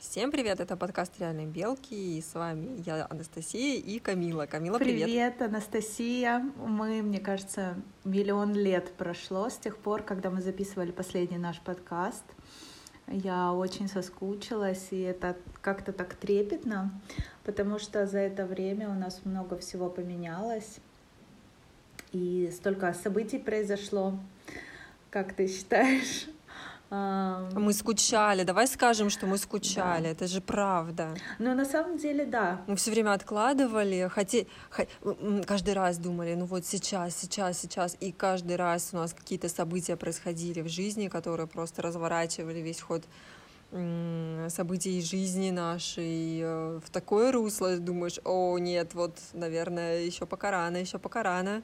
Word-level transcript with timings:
Всем 0.00 0.30
привет, 0.30 0.60
это 0.60 0.78
подкаст 0.78 1.20
«Реальные 1.20 1.46
белки», 1.46 2.16
и 2.16 2.22
с 2.22 2.32
вами 2.32 2.82
я, 2.86 3.06
Анастасия 3.10 3.78
и 3.78 3.98
Камила. 3.98 4.46
Камила, 4.46 4.78
привет. 4.78 5.04
Привет, 5.04 5.42
Анастасия. 5.42 6.38
Мы, 6.56 7.02
мне 7.02 7.20
кажется, 7.20 7.76
миллион 8.04 8.54
лет 8.54 8.94
прошло 8.94 9.50
с 9.50 9.58
тех 9.58 9.76
пор, 9.76 10.02
когда 10.02 10.30
мы 10.30 10.40
записывали 10.40 10.90
последний 10.90 11.36
наш 11.36 11.60
подкаст. 11.60 12.24
Я 13.08 13.52
очень 13.52 13.88
соскучилась, 13.88 14.88
и 14.90 15.00
это 15.00 15.36
как-то 15.60 15.92
так 15.92 16.14
трепетно, 16.14 16.98
потому 17.44 17.78
что 17.78 18.06
за 18.06 18.20
это 18.20 18.46
время 18.46 18.88
у 18.88 18.94
нас 18.94 19.20
много 19.26 19.58
всего 19.58 19.90
поменялось, 19.90 20.78
и 22.12 22.50
столько 22.56 22.94
событий 22.94 23.38
произошло. 23.38 24.18
Как 25.10 25.34
ты 25.34 25.46
считаешь? 25.46 26.26
Мы 26.90 27.72
скучали. 27.72 28.42
Давай 28.42 28.66
скажем, 28.66 29.10
что 29.10 29.26
мы 29.26 29.38
скучали. 29.38 30.04
Да. 30.04 30.08
Это 30.08 30.26
же 30.26 30.40
правда. 30.40 31.14
Но 31.38 31.54
на 31.54 31.64
самом 31.64 31.98
деле, 31.98 32.26
да. 32.26 32.62
Мы 32.66 32.74
все 32.74 32.90
время 32.90 33.12
откладывали, 33.12 34.08
хоте... 34.12 34.46
каждый 35.46 35.74
раз 35.74 35.98
думали, 35.98 36.34
ну 36.34 36.46
вот 36.46 36.66
сейчас, 36.66 37.16
сейчас, 37.16 37.60
сейчас. 37.60 37.96
И 38.00 38.10
каждый 38.10 38.56
раз 38.56 38.90
у 38.92 38.96
нас 38.96 39.14
какие-то 39.14 39.48
события 39.48 39.96
происходили 39.96 40.62
в 40.62 40.68
жизни, 40.68 41.08
которые 41.08 41.46
просто 41.46 41.82
разворачивали 41.82 42.58
весь 42.58 42.80
ход 42.80 43.04
событий 44.48 45.00
жизни 45.00 45.50
нашей 45.50 46.40
э, 46.40 46.80
в 46.84 46.90
такое 46.90 47.30
русло, 47.30 47.76
думаешь, 47.76 48.18
о, 48.24 48.58
нет, 48.58 48.94
вот, 48.94 49.16
наверное, 49.32 50.00
еще 50.00 50.26
пока 50.26 50.50
рано, 50.50 50.78
еще 50.78 50.98
пока 50.98 51.22
рано 51.22 51.62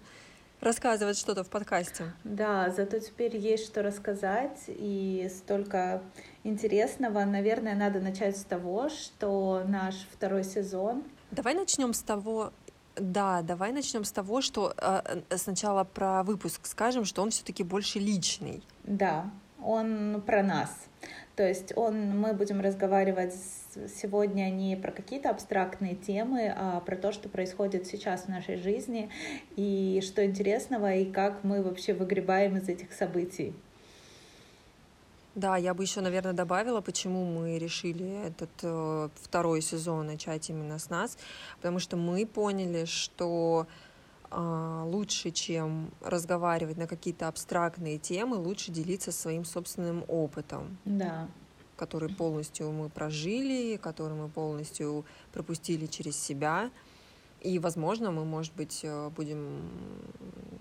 рассказывать 0.66 1.16
что-то 1.16 1.45
в 1.45 1.48
подкасте. 1.48 2.12
Да, 2.25 2.70
зато 2.70 2.98
теперь 2.98 3.37
есть 3.37 3.65
что 3.66 3.83
рассказать 3.83 4.65
и 4.66 5.30
столько 5.34 6.02
интересного. 6.45 7.25
Наверное, 7.25 7.75
надо 7.75 8.01
начать 8.01 8.37
с 8.37 8.45
того, 8.45 8.89
что 8.89 9.62
наш 9.66 9.95
второй 10.12 10.45
сезон. 10.45 11.05
Давай 11.30 11.55
начнем 11.55 11.95
с 11.95 12.01
того, 12.01 12.53
да, 12.97 13.42
давай 13.42 13.72
начнем 13.72 14.05
с 14.05 14.11
того, 14.11 14.41
что 14.41 14.75
э, 14.77 15.20
сначала 15.37 15.84
про 15.84 16.22
выпуск 16.25 16.67
скажем, 16.67 17.05
что 17.05 17.22
он 17.22 17.31
все-таки 17.31 17.62
больше 17.62 17.98
личный. 17.98 18.62
Да, 18.84 19.31
он 19.62 20.22
про 20.27 20.42
нас. 20.42 20.70
То 21.37 21.47
есть 21.47 21.75
он, 21.77 22.19
мы 22.19 22.33
будем 22.33 22.62
разговаривать 22.62 23.34
сегодня 24.01 24.48
не 24.51 24.75
про 24.75 24.91
какие-то 24.91 25.29
абстрактные 25.29 25.95
темы, 25.95 26.51
а 26.56 26.81
про 26.81 26.97
то, 26.97 27.12
что 27.12 27.28
происходит 27.28 27.87
сейчас 27.87 28.23
в 28.23 28.28
нашей 28.28 28.56
жизни, 28.56 29.11
и 29.55 30.01
что 30.03 30.25
интересного, 30.25 30.95
и 30.95 31.05
как 31.05 31.45
мы 31.45 31.62
вообще 31.62 31.93
выгребаем 31.93 32.56
из 32.56 32.70
этих 32.70 32.93
событий. 32.93 33.55
Да, 35.34 35.59
я 35.59 35.75
бы 35.75 35.83
еще, 35.83 36.01
наверное, 36.01 36.33
добавила, 36.33 36.81
почему 36.81 37.27
мы 37.27 37.59
решили 37.59 38.27
этот 38.27 38.48
э, 38.62 39.11
второй 39.21 39.61
сезон 39.61 40.06
начать 40.06 40.48
именно 40.48 40.78
с 40.78 40.89
нас, 40.89 41.19
потому 41.56 41.78
что 41.78 41.98
мы 41.98 42.25
поняли, 42.25 42.87
что 42.87 43.67
лучше, 44.37 45.31
чем 45.31 45.91
разговаривать 46.01 46.77
на 46.77 46.87
какие-то 46.87 47.29
абстрактные 47.29 47.98
темы, 47.98 48.37
лучше 48.37 48.70
делиться 48.70 49.11
своим 49.11 49.45
собственным 49.45 50.05
опытом. 50.09 50.78
Да 50.84 51.28
который 51.77 52.09
полностью 52.09 52.73
мы 52.73 52.89
прожили, 52.89 53.77
который 53.77 54.15
мы 54.15 54.28
полностью 54.28 55.05
пропустили 55.33 55.87
через 55.87 56.17
себя. 56.19 56.70
И, 57.41 57.59
возможно, 57.59 58.11
мы, 58.11 58.25
может 58.25 58.55
быть, 58.55 58.81
э, 58.83 59.11
будем 59.11 59.61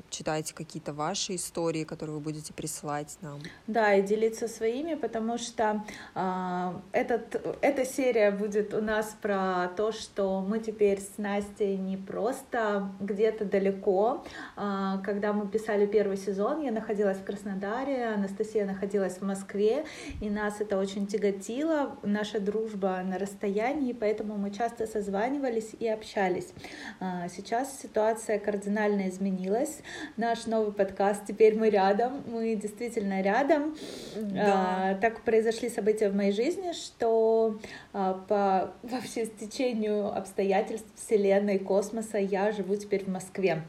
читать 0.09 0.53
какие-то 0.53 0.93
ваши 0.93 1.35
истории, 1.35 1.83
которые 1.83 2.15
вы 2.15 2.21
будете 2.21 2.53
присылать 2.53 3.17
нам. 3.21 3.39
Да, 3.67 3.93
и 3.93 4.01
делиться 4.01 4.47
своими, 4.47 4.95
потому 4.95 5.37
что 5.37 5.83
э, 6.13 6.73
этот, 6.91 7.57
эта 7.61 7.85
серия 7.85 8.31
будет 8.31 8.73
у 8.73 8.81
нас 8.81 9.15
про 9.21 9.69
то, 9.75 9.91
что 9.91 10.41
мы 10.41 10.59
теперь 10.59 11.01
с 11.01 11.17
Настей 11.17 11.75
не 11.75 11.97
просто 11.97 12.89
где-то 12.99 13.45
далеко. 13.45 14.23
Э, 14.55 14.99
когда 15.03 15.33
мы 15.33 15.47
писали 15.47 15.85
первый 15.85 16.17
сезон, 16.17 16.61
я 16.61 16.71
находилась 16.71 17.17
в 17.17 17.23
Краснодаре, 17.23 18.07
Анастасия 18.07 18.65
находилась 18.65 19.17
в 19.17 19.21
Москве, 19.21 19.85
и 20.21 20.29
нас 20.29 20.61
это 20.61 20.77
очень 20.77 21.07
тяготило, 21.07 21.97
наша 22.03 22.39
дружба 22.39 23.01
на 23.03 23.17
расстоянии, 23.17 23.93
поэтому 23.93 24.37
мы 24.37 24.51
часто 24.51 24.87
созванивались 24.87 25.71
и 25.79 25.87
общались. 25.87 26.53
А, 26.99 27.27
сейчас 27.27 27.79
ситуация 27.81 28.39
кардинально 28.39 29.09
изменилась. 29.09 29.79
Наш 30.17 30.45
новый 30.45 30.71
подкаст 30.71 31.25
«Теперь 31.27 31.57
мы 31.57 31.69
рядом», 31.69 32.23
мы 32.27 32.55
действительно 32.55 33.21
рядом. 33.21 33.75
Да. 34.15 34.91
А, 34.91 34.95
так 34.95 35.21
произошли 35.21 35.69
события 35.69 36.09
в 36.09 36.15
моей 36.15 36.31
жизни, 36.31 36.71
что 36.71 37.59
а, 37.93 38.13
по 38.27 38.71
вообще 38.87 39.25
стечению 39.25 40.15
обстоятельств 40.15 40.87
Вселенной, 40.95 41.59
космоса 41.59 42.17
я 42.17 42.51
живу 42.51 42.75
теперь 42.75 43.03
в 43.03 43.09
Москве. 43.09 43.61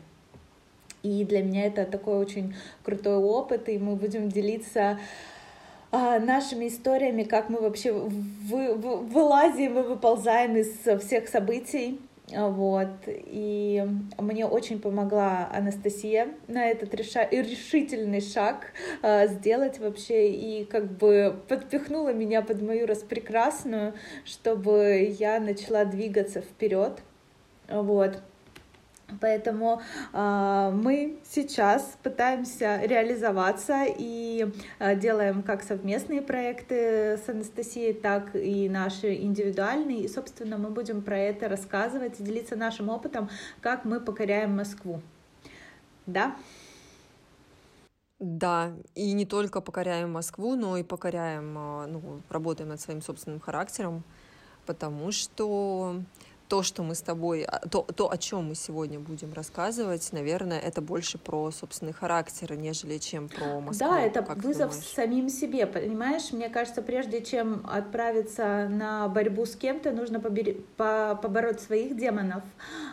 И 1.03 1.25
для 1.25 1.43
меня 1.43 1.67
это 1.67 1.85
такой 1.85 2.19
очень 2.19 2.55
крутой 2.83 3.17
опыт, 3.17 3.69
и 3.69 3.79
мы 3.79 3.97
будем 3.97 4.29
делиться 4.29 4.99
нашими 5.93 6.67
историями, 6.67 7.23
как 7.23 7.49
мы 7.49 7.61
вообще 7.61 7.93
вы, 7.93 8.75
вы, 8.75 8.97
вылазим 8.97 9.79
и 9.79 9.83
выползаем 9.83 10.57
из 10.57 10.69
всех 11.01 11.29
событий, 11.29 12.01
вот. 12.33 12.89
И 13.07 13.85
мне 14.19 14.47
очень 14.47 14.81
помогла 14.81 15.49
Анастасия 15.53 16.35
на 16.49 16.67
этот 16.67 16.93
реша... 16.95 17.29
решительный 17.31 18.21
шаг 18.21 18.73
э, 19.03 19.29
сделать 19.29 19.79
вообще 19.79 20.31
и 20.31 20.65
как 20.65 20.91
бы 20.97 21.41
подпихнула 21.49 22.13
меня 22.13 22.43
под 22.43 22.63
мою 22.63 22.87
распрекрасную, 22.87 23.95
чтобы 24.25 25.15
я 25.19 25.39
начала 25.39 25.85
двигаться 25.85 26.41
вперед. 26.41 27.01
Вот. 27.69 28.21
Поэтому 29.21 29.81
э, 30.13 30.71
мы 30.75 31.19
сейчас 31.25 31.97
пытаемся 32.03 32.81
реализоваться 32.83 33.85
и 33.87 34.53
э, 34.79 34.97
делаем 34.97 35.43
как 35.43 35.63
совместные 35.63 36.23
проекты 36.23 37.17
с 37.17 37.29
Анастасией, 37.29 37.95
так 37.95 38.35
и 38.35 38.69
наши 38.69 39.15
индивидуальные. 39.15 40.03
И, 40.03 40.09
собственно, 40.09 40.59
мы 40.59 40.71
будем 40.71 41.03
про 41.03 41.19
это 41.19 41.49
рассказывать 41.49 42.19
и 42.19 42.25
делиться 42.25 42.57
нашим 42.57 42.89
опытом, 42.89 43.31
как 43.61 43.85
мы 43.85 44.01
покоряем 44.01 44.57
Москву. 44.57 45.01
Да? 46.07 46.37
Да, 48.19 48.73
и 48.95 49.13
не 49.13 49.27
только 49.27 49.61
покоряем 49.61 50.11
Москву, 50.13 50.57
но 50.57 50.79
и 50.79 50.83
покоряем, 50.83 51.53
ну, 51.53 52.23
работаем 52.31 52.71
над 52.71 52.81
своим 52.81 53.03
собственным 53.03 53.41
характером, 53.41 54.03
потому 54.65 55.13
что 55.13 56.01
то, 56.49 56.63
что 56.63 56.83
мы 56.83 56.95
с 56.95 57.03
тобой, 57.03 57.45
а, 57.45 57.67
то, 57.69 57.83
то, 57.83 58.11
о 58.11 58.17
чем 58.17 58.49
мы 58.49 58.55
сегодня 58.55 59.01
будем 59.01 59.33
рассказывать, 59.33 60.13
наверное, 60.13 60.59
это 60.59 60.81
больше 60.81 61.19
про 61.19 61.51
собственный 61.51 61.93
характер, 61.93 62.55
нежели 62.57 62.99
чем 62.99 63.29
про 63.29 63.61
Москву. 63.61 63.89
Да, 63.89 64.01
это 64.01 64.23
вызов 64.23 64.75
самим 64.75 65.29
себе, 65.29 65.67
понимаешь? 65.67 66.33
Мне 66.33 66.49
кажется, 66.49 66.83
прежде 66.83 67.23
чем 67.23 67.67
отправиться 67.69 68.69
на 68.69 69.09
борьбу 69.09 69.45
с 69.45 69.57
кем-то, 69.57 69.91
нужно 69.93 70.21
побери, 70.21 70.65
по, 70.77 71.19
побороть 71.21 71.61
своих 71.61 71.97
демонов, 71.97 72.45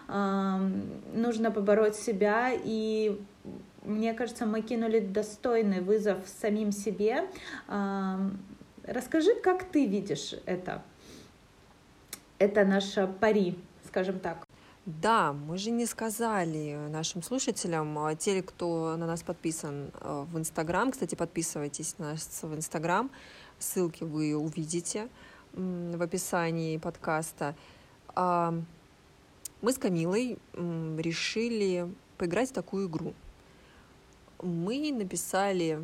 э, 0.07 0.71
нужно 1.13 1.51
побороть 1.51 1.95
себя, 1.95 2.51
и 2.51 3.21
мне 3.83 4.13
кажется, 4.13 4.45
мы 4.45 4.61
кинули 4.61 4.99
достойный 4.99 5.81
вызов 5.81 6.17
самим 6.41 6.71
себе. 6.71 7.27
Э, 7.67 8.29
расскажи, 8.85 9.35
как 9.35 9.63
ты 9.63 9.85
видишь 9.85 10.33
это? 10.45 10.81
Это 12.39 12.65
наша 12.65 13.07
пари, 13.07 13.57
скажем 13.87 14.19
так. 14.19 14.47
Да, 14.85 15.31
мы 15.31 15.57
же 15.57 15.71
не 15.71 15.85
сказали 15.85 16.75
нашим 16.89 17.23
слушателям, 17.23 17.97
а 17.99 18.15
те, 18.15 18.41
кто 18.41 18.97
на 18.97 19.07
нас 19.07 19.23
подписан 19.23 19.91
э, 19.93 20.25
в 20.29 20.37
Инстаграм, 20.37 20.91
кстати, 20.91 21.15
подписывайтесь 21.15 21.97
на 21.99 22.11
нас 22.11 22.39
в 22.41 22.53
Инстаграм, 22.53 23.09
ссылки 23.59 24.03
вы 24.03 24.35
увидите 24.35 25.07
в 25.53 26.01
описании 26.01 26.77
подкаста. 26.77 27.55
А, 28.09 28.53
мы 29.61 29.71
с 29.71 29.77
Камилой 29.77 30.37
решили 30.53 31.89
поиграть 32.17 32.49
в 32.49 32.53
такую 32.53 32.89
игру. 32.89 33.13
Мы 34.41 34.91
написали 34.91 35.79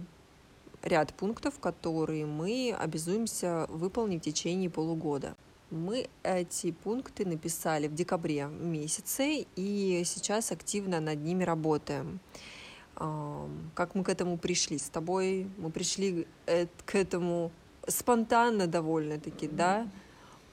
ряд 0.83 1.13
пунктов, 1.13 1.59
которые 1.59 2.25
мы 2.25 2.75
обязуемся 2.77 3.65
выполнить 3.69 4.23
в 4.23 4.25
течение 4.25 4.69
полугода. 4.69 5.35
Мы 5.71 6.09
эти 6.23 6.71
пункты 6.71 7.25
написали 7.25 7.87
в 7.87 7.93
декабре 7.93 8.47
месяце 8.47 9.45
и 9.55 10.01
сейчас 10.03 10.51
активно 10.51 10.99
над 10.99 11.19
ними 11.19 11.43
работаем. 11.43 12.19
Как 12.95 13.93
мы 13.93 14.03
к 14.03 14.09
этому 14.09 14.37
пришли? 14.37 14.77
С 14.77 14.89
тобой 14.89 15.47
мы 15.57 15.69
пришли 15.69 16.27
э, 16.47 16.67
к 16.85 16.95
этому 16.95 17.51
спонтанно 17.87 18.67
довольно-таки, 18.67 19.47
да? 19.47 19.87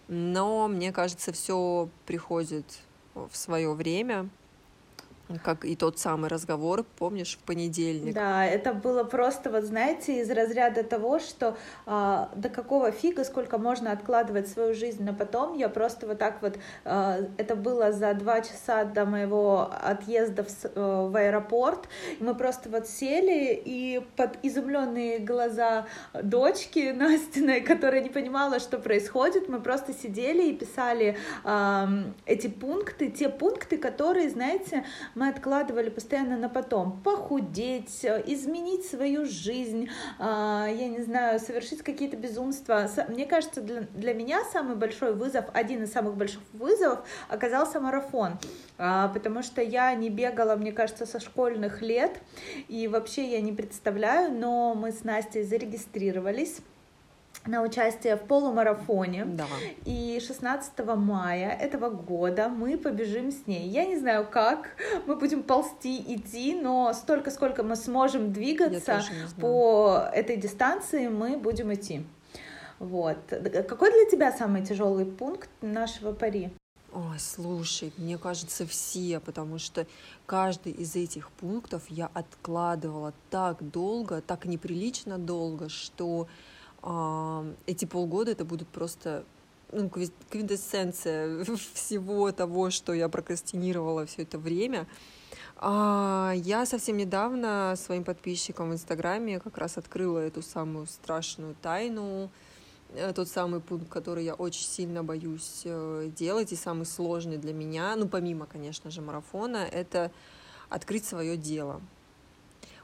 Но 0.07 0.69
мне 0.69 0.93
кажется, 0.93 1.33
все 1.33 1.89
приходит 2.05 2.67
в 3.15 3.37
свое 3.37 3.73
время. 3.73 4.29
Как 5.43 5.65
и 5.65 5.75
тот 5.75 5.99
самый 5.99 6.31
разговор, 6.31 6.85
помнишь, 6.99 7.37
в 7.41 7.45
понедельник. 7.45 8.15
Да, 8.15 8.47
это 8.47 8.73
было 8.73 9.03
просто, 9.03 9.51
вот 9.51 9.65
знаете, 9.65 10.21
из 10.21 10.31
разряда 10.31 10.85
того, 10.85 11.19
что 11.19 11.57
а, 11.85 12.31
до 12.37 12.49
какого 12.49 12.93
фига, 12.93 13.25
сколько 13.25 13.59
можно 13.59 13.91
откладывать 13.91 14.49
свою 14.49 14.73
жизнь 14.75 15.03
на 15.03 15.13
потом. 15.13 15.57
Я 15.57 15.69
просто 15.69 16.07
вот 16.07 16.19
так 16.19 16.41
вот, 16.43 16.59
а, 16.85 17.19
это 17.39 17.57
было 17.57 17.91
за 17.91 18.15
два 18.15 18.41
часа 18.41 18.85
до 18.85 19.05
моего 19.05 19.69
отъезда 19.83 20.45
в, 20.45 20.49
а, 20.77 21.09
в 21.09 21.17
аэропорт. 21.17 21.89
Мы 22.21 22.35
просто 22.37 22.69
вот 22.69 22.87
сели 22.87 23.61
и 23.65 24.07
под 24.15 24.39
изумленные 24.45 25.19
глаза 25.19 25.87
дочки 26.15 26.93
Настиной, 26.97 27.63
которая 27.63 28.01
не 28.01 28.11
понимала, 28.11 28.61
что 28.61 28.79
происходит, 28.79 29.49
мы 29.49 29.61
просто 29.61 29.93
сидели 29.93 30.51
и 30.51 30.53
писали 30.53 31.19
а, 31.43 31.89
эти 32.27 32.47
пункты, 32.47 33.11
те 33.11 33.29
пункты, 33.29 33.77
которые, 33.77 34.31
знаете, 34.31 34.85
мы 35.17 35.29
откладывали 35.29 35.89
постоянно 35.89 36.37
на 36.37 36.49
потом. 36.51 37.01
Похудеть, 37.03 38.05
э, 38.05 38.23
изменить 38.27 38.85
свою 38.85 39.25
жизнь, 39.25 39.89
а, 40.19 40.69
я 40.69 40.89
не 40.89 41.01
знаю, 41.01 41.41
совершить 41.41 41.83
какие-то 41.83 42.19
безумства. 42.19 42.89
Мне 43.09 43.25
кажется, 43.25 43.63
для, 43.63 43.81
для 43.95 44.13
меня 44.13 44.45
самый 44.53 44.77
большой 44.77 45.15
вызов, 45.15 45.47
один 45.55 45.83
из 45.83 45.93
самых 45.93 46.17
больших 46.17 46.43
вызовов 46.53 47.01
оказался 47.29 47.81
марафон, 47.81 48.39
а, 48.77 49.09
потому 49.09 49.43
что 49.43 49.63
я 49.63 49.95
не 49.95 50.11
бегала, 50.11 50.55
мне 50.55 50.71
кажется, 50.71 51.07
со 51.07 51.19
школьных 51.19 51.81
лет, 51.81 52.21
и 52.69 52.87
вообще 52.87 53.25
я 53.33 53.41
не 53.41 53.53
представляю, 53.53 54.31
но 54.33 54.75
мы 54.75 54.93
с 54.93 55.03
Настей 55.03 55.45
зарегистрировались 55.45 56.61
на 57.47 57.63
участие 57.63 58.17
в 58.17 58.23
полумарафоне. 58.23 59.25
Да. 59.25 59.47
И 59.85 60.21
16 60.25 60.79
мая 60.97 61.51
этого 61.51 61.91
года 61.91 62.49
мы 62.49 62.77
побежим 62.77 63.31
с 63.31 63.47
ней. 63.47 63.69
Я 63.69 63.87
не 63.87 63.97
знаю 63.99 64.27
как, 64.31 64.77
мы 65.07 65.17
будем 65.17 65.43
ползти, 65.43 66.03
идти, 66.15 66.55
но 66.55 66.93
столько, 66.93 67.31
сколько 67.31 67.63
мы 67.63 67.77
сможем 67.77 68.33
двигаться 68.33 69.03
по 69.41 70.09
этой 70.13 70.37
дистанции, 70.37 71.09
мы 71.09 71.37
будем 71.37 71.73
идти. 71.73 72.05
Вот. 72.79 73.19
Какой 73.29 73.91
для 73.91 74.11
тебя 74.11 74.33
самый 74.33 74.65
тяжелый 74.65 75.07
пункт 75.07 75.49
нашего 75.63 76.13
пари? 76.13 76.51
Ой, 76.93 77.19
слушай, 77.19 77.93
мне 77.99 78.17
кажется, 78.17 78.67
все, 78.67 79.21
потому 79.21 79.59
что 79.59 79.87
каждый 80.25 80.73
из 80.73 80.97
этих 80.97 81.31
пунктов 81.31 81.83
я 81.91 82.11
откладывала 82.15 83.13
так 83.29 83.63
долго, 83.71 84.23
так 84.23 84.47
неприлично 84.47 85.19
долго, 85.19 85.69
что 85.69 86.27
эти 87.67 87.85
полгода 87.85 88.31
это 88.31 88.45
будут 88.45 88.69
просто 88.69 89.25
ну, 89.73 89.91
квинтэссенция 90.31 91.45
всего 91.75 92.31
того, 92.33 92.71
что 92.71 92.93
я 92.93 93.09
прокрастинировала 93.09 94.07
все 94.07 94.23
это 94.23 94.39
время. 94.39 94.87
А, 95.57 96.33
я 96.37 96.67
совсем 96.67 96.97
недавно 96.97 97.75
своим 97.77 98.05
подписчикам 98.05 98.71
в 98.71 98.75
Инстаграме 98.75 99.41
как 99.41 99.59
раз 99.59 99.79
открыла 99.79 100.19
эту 100.19 100.43
самую 100.43 100.87
страшную 100.87 101.57
тайну, 101.63 102.31
э, 102.95 103.13
тот 103.15 103.29
самый 103.29 103.61
пункт, 103.61 103.89
который 103.89 104.25
я 104.25 104.35
очень 104.35 104.67
сильно 104.67 105.03
боюсь 105.03 105.63
э, 105.65 106.11
делать 106.17 106.53
и 106.53 106.57
самый 106.57 106.85
сложный 106.85 107.39
для 107.39 107.55
меня, 107.55 107.97
ну, 107.97 108.07
помимо, 108.07 108.47
конечно 108.47 108.91
же, 108.91 109.01
марафона, 109.01 109.67
это 109.73 110.13
открыть 110.69 111.07
свое 111.07 111.39
дело. 111.39 111.81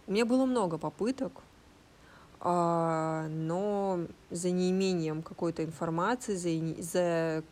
У 0.06 0.12
меня 0.12 0.24
было 0.24 0.46
много 0.46 0.78
попыток, 0.78 1.32
а, 1.34 1.51
но 2.44 4.00
за 4.30 4.50
неимением 4.50 5.22
какой-то 5.22 5.64
информации, 5.64 6.34
за, 6.34 6.82
за 6.82 7.44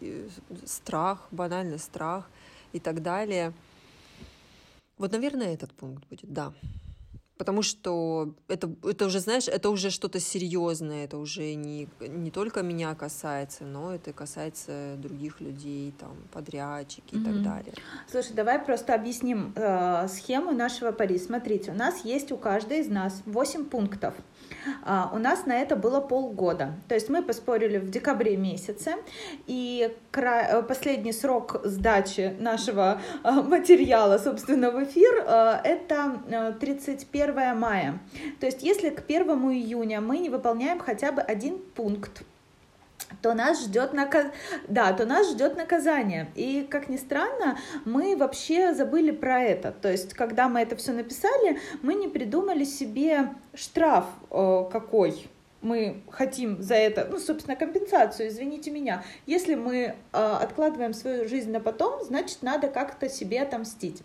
э, 0.00 0.28
страх, 0.64 1.28
банальный 1.30 1.78
страх 1.78 2.30
и 2.72 2.80
так 2.80 3.02
далее. 3.02 3.52
Вот, 4.96 5.12
наверное, 5.12 5.54
этот 5.54 5.72
пункт 5.74 6.04
будет, 6.08 6.32
да 6.32 6.52
потому 7.38 7.62
что 7.62 8.34
это, 8.48 8.70
это 8.82 9.06
уже, 9.06 9.20
знаешь, 9.20 9.48
это 9.48 9.70
уже 9.70 9.90
что-то 9.90 10.20
серьезное, 10.20 11.04
это 11.04 11.16
уже 11.16 11.54
не, 11.54 11.88
не 12.00 12.30
только 12.30 12.62
меня 12.62 12.94
касается, 12.94 13.64
но 13.64 13.94
это 13.94 14.12
касается 14.12 14.96
других 14.98 15.40
людей, 15.40 15.94
там, 15.98 16.16
подрядчики 16.32 17.14
mm-hmm. 17.14 17.20
и 17.20 17.24
так 17.24 17.42
далее. 17.42 17.74
Слушай, 18.10 18.34
давай 18.34 18.58
просто 18.58 18.94
объясним 18.94 19.52
э, 19.54 20.08
схему 20.08 20.50
нашего 20.50 20.92
пари. 20.92 21.18
Смотрите, 21.18 21.70
у 21.70 21.74
нас 21.74 22.04
есть 22.04 22.32
у 22.32 22.36
каждой 22.36 22.80
из 22.80 22.88
нас 22.88 23.22
8 23.24 23.66
пунктов. 23.66 24.14
Uh, 24.84 25.14
у 25.14 25.18
нас 25.18 25.46
на 25.46 25.56
это 25.56 25.76
было 25.76 26.00
полгода. 26.00 26.74
То 26.88 26.94
есть 26.94 27.08
мы 27.08 27.22
поспорили 27.22 27.78
в 27.78 27.90
декабре 27.90 28.36
месяце, 28.36 28.94
и. 29.46 29.90
Э, 30.12 30.62
последний 30.62 31.12
срок 31.12 31.60
сдачи 31.64 32.34
нашего 32.40 33.00
uh, 33.22 33.42
материала, 33.42 34.18
собственно, 34.18 34.70
в 34.70 34.82
эфир, 34.82 35.24
uh, 35.26 35.60
это 35.62 36.54
31 36.60 37.18
1 37.18 37.58
мая. 37.58 37.98
То 38.40 38.46
есть 38.46 38.62
если 38.62 38.90
к 38.90 39.04
1 39.08 39.28
июня 39.52 40.00
мы 40.00 40.18
не 40.18 40.30
выполняем 40.30 40.78
хотя 40.78 41.12
бы 41.12 41.22
один 41.22 41.58
пункт, 41.58 42.22
то 43.22 43.34
нас 43.34 43.64
ждет 43.64 43.92
наказ... 43.92 44.26
да, 44.68 44.92
то 44.92 45.06
нас 45.06 45.30
ждет 45.30 45.56
наказание. 45.56 46.30
И 46.34 46.66
как 46.68 46.88
ни 46.88 46.96
странно, 46.96 47.58
мы 47.84 48.16
вообще 48.16 48.74
забыли 48.74 49.10
про 49.10 49.40
это. 49.40 49.72
То 49.72 49.90
есть, 49.90 50.14
когда 50.14 50.48
мы 50.48 50.60
это 50.60 50.76
все 50.76 50.92
написали, 50.92 51.58
мы 51.82 51.94
не 51.94 52.08
придумали 52.08 52.64
себе 52.64 53.34
штраф 53.54 54.06
э, 54.30 54.64
какой 54.70 55.28
мы 55.60 56.02
хотим 56.10 56.62
за 56.62 56.74
это, 56.74 57.08
ну, 57.10 57.18
собственно, 57.18 57.56
компенсацию, 57.56 58.28
извините 58.28 58.70
меня. 58.70 59.02
Если 59.26 59.54
мы 59.54 59.74
э, 59.76 59.94
откладываем 60.12 60.94
свою 60.94 61.28
жизнь 61.28 61.50
на 61.50 61.60
потом, 61.60 62.04
значит, 62.04 62.42
надо 62.42 62.68
как-то 62.68 63.08
себе 63.08 63.42
отомстить. 63.42 64.02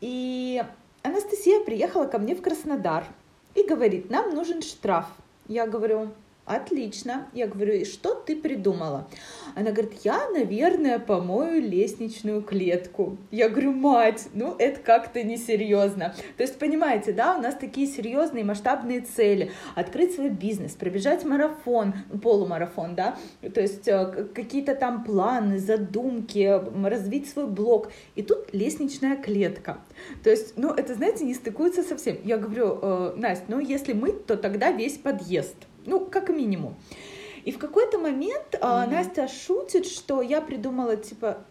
И 0.00 0.62
Анастасия 1.02 1.60
приехала 1.60 2.04
ко 2.04 2.18
мне 2.18 2.34
в 2.34 2.42
Краснодар 2.42 3.04
и 3.54 3.62
говорит, 3.62 4.10
нам 4.10 4.34
нужен 4.34 4.60
штраф. 4.60 5.06
Я 5.48 5.66
говорю, 5.66 6.10
Отлично. 6.46 7.26
Я 7.32 7.46
говорю, 7.46 7.86
что 7.86 8.14
ты 8.14 8.36
придумала? 8.36 9.08
Она 9.54 9.70
говорит, 9.70 10.00
я, 10.04 10.28
наверное, 10.28 10.98
помою 10.98 11.62
лестничную 11.62 12.42
клетку. 12.42 13.16
Я 13.30 13.48
говорю, 13.48 13.72
мать, 13.72 14.28
ну 14.34 14.54
это 14.58 14.78
как-то 14.80 15.22
несерьезно. 15.22 16.14
То 16.36 16.42
есть, 16.42 16.58
понимаете, 16.58 17.12
да, 17.12 17.38
у 17.38 17.40
нас 17.40 17.54
такие 17.54 17.86
серьезные 17.86 18.44
масштабные 18.44 19.00
цели. 19.00 19.52
Открыть 19.74 20.16
свой 20.16 20.28
бизнес, 20.28 20.72
пробежать 20.72 21.24
марафон, 21.24 21.94
полумарафон, 22.22 22.94
да, 22.94 23.16
то 23.54 23.62
есть 23.62 23.88
э, 23.88 24.26
какие-то 24.34 24.74
там 24.74 25.02
планы, 25.04 25.58
задумки, 25.58 26.60
развить 26.86 27.30
свой 27.30 27.46
блог. 27.46 27.90
И 28.16 28.22
тут 28.22 28.52
лестничная 28.52 29.16
клетка. 29.16 29.78
То 30.22 30.28
есть, 30.28 30.58
ну 30.58 30.74
это, 30.74 30.94
знаете, 30.94 31.24
не 31.24 31.32
стыкуется 31.32 31.82
совсем. 31.82 32.18
Я 32.22 32.36
говорю, 32.36 32.78
э, 32.82 33.14
Настя, 33.16 33.44
ну 33.48 33.60
если 33.60 33.94
мы, 33.94 34.12
то 34.12 34.36
тогда 34.36 34.72
весь 34.72 34.98
подъезд. 34.98 35.56
Ну, 35.86 36.00
как 36.00 36.28
минимум. 36.30 36.76
И 37.44 37.52
в 37.52 37.58
какой-то 37.58 37.98
момент 37.98 38.54
mm-hmm. 38.54 38.90
Настя 38.90 39.28
шутит, 39.28 39.86
что 39.86 40.22
я 40.22 40.40
придумала, 40.40 40.96
типа, 40.96 41.44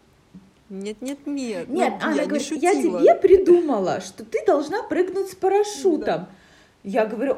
нет, 0.70 1.02
нет, 1.02 1.20
нет. 1.28 1.70
Нет, 1.70 1.94
ну, 2.00 2.08
она 2.08 2.16
я 2.16 2.26
говорит, 2.26 2.52
я 2.52 2.74
тебе 2.74 3.16
придумала, 3.16 4.02
что 4.02 4.26
ты 4.26 4.44
должна 4.46 4.82
прыгнуть 4.82 5.30
с 5.30 5.36
парашютом. 5.36 6.04
Да. 6.04 6.30
Я 6.84 7.06
говорю, 7.06 7.38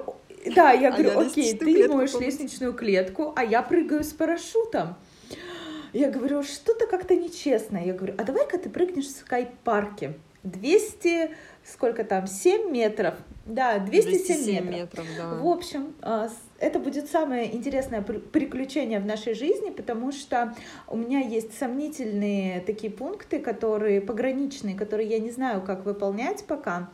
да, 0.55 0.72
я 0.72 0.91
говорю, 0.91 1.20
а 1.20 1.22
окей, 1.24 1.58
ты 1.58 1.88
моешь 1.89 2.13
лестничную 2.13 2.74
клетку, 2.74 3.34
а 3.36 3.43
я 3.43 3.62
прыгаю 3.62 4.03
с 4.03 4.13
парашютом. 4.13 4.96
Я 5.91 6.10
говорю, 6.10 6.43
что-то 6.43 6.88
как-то 6.88 7.15
нечестно. 7.15 7.77
Я 7.77 7.93
говорю, 7.93 8.15
а 8.17 8.24
давай-ка 8.24 8.58
ты 8.58 8.70
прыгнешь 8.70 9.05
в 9.05 9.17
скайп-парке. 9.17 10.13
200, 10.46 11.32
сколько 11.64 12.04
там, 12.04 12.28
7 12.28 12.72
метров. 12.72 13.16
Да, 13.46 13.80
207, 13.80 14.12
207 14.12 14.54
метров. 14.54 14.75
метров 14.75 15.06
да. 15.18 15.36
В 15.36 15.48
общем, 15.48 15.94
а, 16.02 16.30
это 16.60 16.80
будет 16.80 17.10
самое 17.10 17.54
интересное 17.56 18.02
приключение 18.02 19.00
в 19.00 19.06
нашей 19.06 19.34
жизни, 19.34 19.70
потому 19.70 20.12
что 20.12 20.56
у 20.88 20.98
меня 20.98 21.20
есть 21.20 21.58
сомнительные 21.58 22.62
такие 22.62 22.92
пункты, 22.92 23.40
которые 23.40 24.02
пограничные, 24.02 24.75
которые 24.75 25.10
я 25.10 25.20
не 25.20 25.32
знаю, 25.32 25.62
как 25.62 25.86
выполнять 25.86 26.46
пока. 26.46 26.90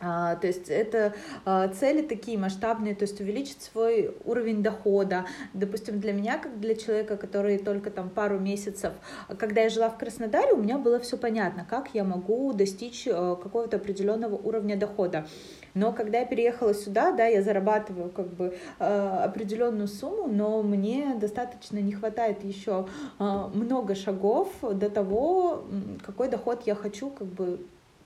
А, 0.00 0.36
то 0.36 0.46
есть 0.46 0.68
это 0.68 1.14
а, 1.44 1.68
цели 1.68 2.02
такие 2.02 2.38
масштабные, 2.38 2.94
то 2.94 3.02
есть 3.02 3.20
увеличить 3.20 3.62
свой 3.62 4.16
уровень 4.24 4.62
дохода. 4.62 5.26
Допустим, 5.52 6.00
для 6.00 6.12
меня, 6.12 6.38
как 6.38 6.58
для 6.58 6.74
человека, 6.74 7.16
который 7.16 7.58
только 7.58 7.90
там 7.90 8.08
пару 8.08 8.38
месяцев, 8.38 8.94
когда 9.38 9.60
я 9.62 9.68
жила 9.68 9.90
в 9.90 9.98
Краснодаре, 9.98 10.52
у 10.52 10.56
меня 10.56 10.78
было 10.78 10.98
все 11.00 11.18
понятно, 11.18 11.66
как 11.68 11.90
я 11.92 12.04
могу 12.04 12.52
достичь 12.54 13.06
а, 13.08 13.36
какого-то 13.36 13.76
определенного 13.76 14.36
уровня 14.36 14.76
дохода. 14.76 15.26
Но 15.74 15.92
когда 15.92 16.20
я 16.20 16.26
переехала 16.26 16.74
сюда, 16.74 17.12
да, 17.12 17.26
я 17.26 17.42
зарабатываю 17.42 18.10
как 18.10 18.26
бы 18.32 18.56
определенную 18.78 19.86
сумму, 19.86 20.26
но 20.26 20.64
мне 20.64 21.14
достаточно 21.14 21.78
не 21.78 21.92
хватает 21.92 22.42
еще 22.42 22.88
много 23.20 23.94
шагов 23.94 24.48
до 24.62 24.90
того, 24.90 25.62
какой 26.04 26.28
доход 26.28 26.62
я 26.66 26.74
хочу 26.74 27.10
как 27.10 27.28
бы 27.28 27.60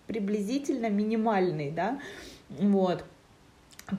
приблизительно 0.06 0.90
минимальный, 0.90 1.70
да, 1.70 2.00
вот. 2.48 3.04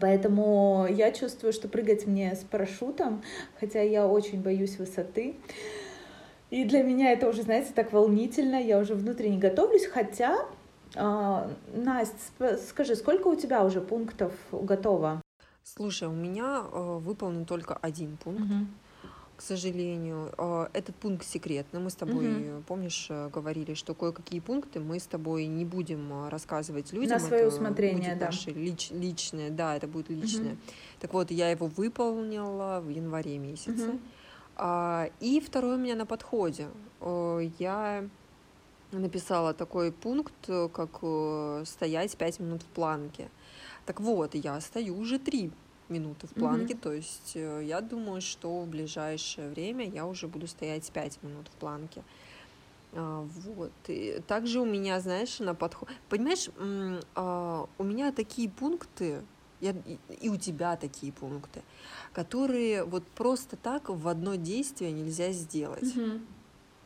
Поэтому 0.02 0.88
я 0.90 1.12
чувствую, 1.12 1.54
что 1.54 1.68
прыгать 1.68 2.08
мне 2.08 2.36
с 2.36 2.40
парашютом, 2.40 3.22
хотя 3.60 3.82
я 3.82 4.08
очень 4.08 4.42
боюсь 4.42 4.78
высоты. 4.78 5.36
И 6.50 6.64
для 6.64 6.84
меня 6.84 7.12
это 7.12 7.30
уже, 7.30 7.44
знаете, 7.44 7.72
так 7.74 7.94
волнительно, 7.94 8.56
я 8.56 8.80
уже 8.80 8.96
внутренне 8.96 9.38
готовлюсь, 9.38 9.86
хотя, 9.86 10.46
э, 10.96 11.50
Настя, 11.76 12.58
скажи, 12.68 12.96
сколько 12.96 13.28
у 13.28 13.36
тебя 13.36 13.64
уже 13.64 13.82
пунктов 13.82 14.34
готово? 14.52 15.22
Слушай, 15.64 16.08
у 16.08 16.14
меня 16.14 16.64
э, 16.72 16.98
выполнен 17.00 17.46
только 17.46 17.76
один 17.76 18.18
пункт. 18.18 18.42
Угу 18.42 18.66
к 19.36 19.42
сожалению. 19.42 20.32
А, 20.38 20.70
этот 20.74 20.96
пункт 20.96 21.25
секретный. 21.25 21.80
Мы 21.80 21.89
с 21.89 21.96
тобой, 21.96 22.54
угу. 22.54 22.63
помнишь, 22.68 23.08
э, 23.10 23.30
говорили, 23.30 23.74
что 23.74 23.94
кое-какие 23.94 24.39
пункты 24.39 24.80
мы 24.80 25.00
с 25.00 25.06
тобой 25.06 25.46
не 25.48 25.65
будем 25.65 26.12
а, 26.12 26.30
рассказывать 26.30 26.94
людям. 26.94 27.18
На 27.18 27.20
свое 27.20 27.44
это 27.44 27.56
усмотрение, 27.56 28.12
будет 28.12 28.20
да. 28.20 28.25
Наше 28.27 28.51
лич, 28.51 28.92
личное, 28.92 29.50
да, 29.50 29.75
это 29.75 29.88
будет 29.88 30.10
личное. 30.10 30.54
Угу. 30.54 30.60
Так 31.01 31.13
вот, 31.13 31.32
я 31.32 31.50
его 31.50 31.68
выполнила 31.68 32.82
в 32.82 32.89
январе 32.89 33.38
месяце. 33.38 33.89
Угу. 33.89 34.00
И 35.20 35.44
второй 35.46 35.75
у 35.75 35.77
меня 35.77 35.96
на 35.96 36.06
подходе. 36.06 36.68
Я 37.60 38.08
написала 38.94 39.54
такой 39.54 39.92
пункт, 39.92 40.34
как 40.46 41.00
э, 41.01 41.63
стоять 41.65 42.15
5 42.15 42.39
минут 42.39 42.62
в 42.62 42.68
планке. 42.68 43.30
Так 43.86 44.00
вот, 44.00 44.34
я 44.34 44.62
стою 44.62 44.98
уже 44.98 45.20
3 45.20 45.51
минуты 45.89 46.27
в 46.27 46.32
планке, 46.32 46.74
mm-hmm. 46.74 46.80
то 46.80 46.94
есть 46.94 47.32
э, 47.36 47.62
я 47.63 47.82
думаю, 47.82 48.22
что 48.22 48.62
в 48.62 48.68
ближайшее 48.68 49.50
время 49.50 49.88
я 49.88 50.06
уже 50.06 50.27
буду 50.27 50.48
стоять 50.48 50.92
5 50.92 51.24
минут 51.24 51.48
в 51.48 51.51
планке. 51.51 52.04
А, 52.94 53.27
вот. 53.46 53.72
И 53.88 54.22
также 54.27 54.60
у 54.60 54.65
меня, 54.65 55.00
знаешь, 55.00 55.39
на 55.39 55.54
подход... 55.54 55.89
Понимаешь, 56.10 56.50
а, 57.15 57.68
у 57.77 57.84
меня 57.84 58.12
такие 58.12 58.50
пункты, 58.50 59.22
я, 59.62 59.75
и 60.22 60.30
у 60.30 60.38
тебя 60.38 60.75
такие 60.77 61.12
пункты, 61.12 61.62
которые 62.13 62.84
вот 62.84 63.06
просто 63.08 63.58
так 63.58 63.89
в 63.89 64.08
одно 64.08 64.36
действие 64.36 64.92
нельзя 64.92 65.32
сделать. 65.32 65.96
Mm-hmm. 65.96 66.25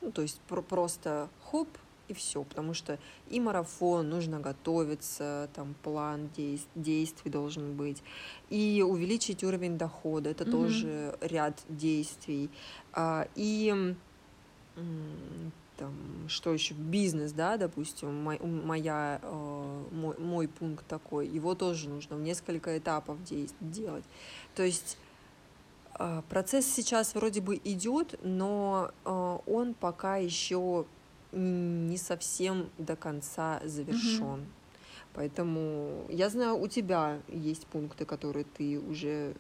Ну, 0.01 0.12
то 0.12 0.22
есть 0.22 0.39
про- 0.41 0.62
просто 0.62 1.29
хоп, 1.44 1.68
и 2.10 2.13
все, 2.13 2.44
потому 2.44 2.74
что 2.74 3.00
и 3.30 3.39
марафон, 3.39 4.10
нужно 4.10 4.39
готовиться, 4.39 5.50
там 5.54 5.75
план 5.84 6.30
действ- 6.36 6.68
действий 6.75 7.32
должен 7.32 7.75
быть, 7.75 8.01
и 8.50 8.84
увеличить 8.88 9.44
уровень 9.44 9.78
дохода, 9.78 10.30
это 10.30 10.44
mm-hmm. 10.44 10.51
тоже 10.51 11.18
ряд 11.22 11.62
действий, 11.70 12.50
а, 12.94 13.28
и 13.36 13.96
там, 15.80 15.94
что 16.28 16.54
еще, 16.54 16.74
бизнес, 16.74 17.32
да, 17.32 17.58
допустим, 17.58 18.13
мой, 18.13 18.38
моя, 18.39 19.20
э, 19.24 19.84
мой, 19.92 20.18
мой 20.18 20.48
пункт 20.50 20.86
такой, 20.88 21.28
его 21.28 21.56
тоже 21.56 21.88
нужно 21.88 22.18
в 22.18 22.22
несколько 22.22 22.78
этапов 22.78 23.18
делать. 23.62 24.04
То 24.56 24.63
есть 24.63 24.98
э, 25.98 26.22
процесс 26.30 26.66
сейчас 26.66 27.16
вроде 27.16 27.39
бы 27.39 27.60
идет, 27.63 28.20
но 28.24 28.92
э, 29.06 29.38
он 29.48 29.74
пока 29.74 30.18
еще 30.18 30.86
не 31.32 31.98
совсем 31.98 32.70
до 32.78 32.96
конца 32.96 33.62
завершен. 33.64 34.42
Угу. 34.42 34.48
Поэтому 35.14 36.06
я 36.10 36.30
знаю, 36.30 36.60
у 36.60 36.68
тебя 36.68 37.20
есть 37.28 37.66
пункты, 37.68 38.06
которые 38.06 38.46
ты 38.46 38.80
уже 38.80 39.34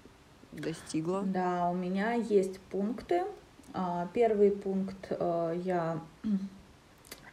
достигла. 0.51 1.21
Да, 1.23 1.69
у 1.69 1.75
меня 1.75 2.13
есть 2.13 2.59
пункты. 2.59 3.23
А, 3.73 4.09
первый 4.13 4.51
пункт 4.51 5.07
э, 5.11 5.61
я 5.63 6.01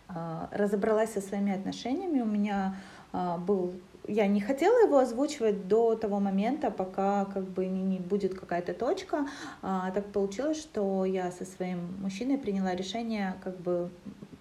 а, 0.08 0.48
разобралась 0.52 1.12
со 1.12 1.20
своими 1.20 1.52
отношениями. 1.52 2.20
У 2.20 2.26
меня 2.26 2.76
а, 3.12 3.38
был 3.38 3.72
я 4.08 4.26
не 4.26 4.40
хотела 4.40 4.84
его 4.84 4.98
озвучивать 4.98 5.66
до 5.68 5.96
того 5.96 6.20
момента, 6.20 6.70
пока 6.70 7.24
как 7.24 7.44
бы 7.44 7.66
не, 7.66 7.82
не 7.82 7.98
будет 7.98 8.38
какая-то 8.38 8.74
точка. 8.74 9.26
А, 9.62 9.90
так 9.90 10.06
получилось, 10.06 10.60
что 10.60 11.04
я 11.04 11.30
со 11.30 11.44
своим 11.44 11.96
мужчиной 12.00 12.38
приняла 12.38 12.74
решение 12.74 13.34
как 13.42 13.58
бы 13.58 13.90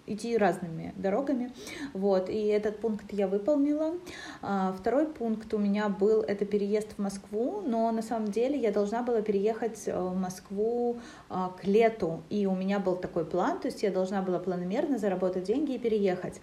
идти 0.08 0.38
разными 0.38 0.94
дорогами. 0.96 1.52
Вот, 1.94 2.30
и 2.30 2.48
этот 2.48 2.80
пункт 2.80 3.06
я 3.12 3.28
выполнила. 3.28 3.96
А, 4.42 4.76
второй 4.78 5.08
пункт 5.08 5.54
у 5.54 5.58
меня 5.58 5.90
был 5.90 6.22
это 6.22 6.46
переезд 6.46 6.94
в 6.94 7.02
Москву, 7.02 7.62
но 7.66 7.92
на 7.92 8.02
самом 8.02 8.32
деле 8.32 8.60
я 8.60 8.72
должна 8.72 9.04
была 9.04 9.22
переехать 9.22 9.84
э, 9.88 10.00
в 10.00 10.16
Москву 10.16 10.98
а, 11.30 11.50
к 11.50 11.66
лету, 11.66 12.24
и 12.30 12.46
у 12.46 12.56
меня 12.56 12.80
был 12.80 12.96
такой 12.96 13.26
план, 13.26 13.60
то 13.60 13.68
есть 13.68 13.84
я 13.84 13.92
должна 13.92 14.22
была 14.22 14.40
планомерно 14.40 14.98
заработать 14.98 15.44
деньги 15.44 15.74
и 15.74 15.80
переехать. 15.80 16.40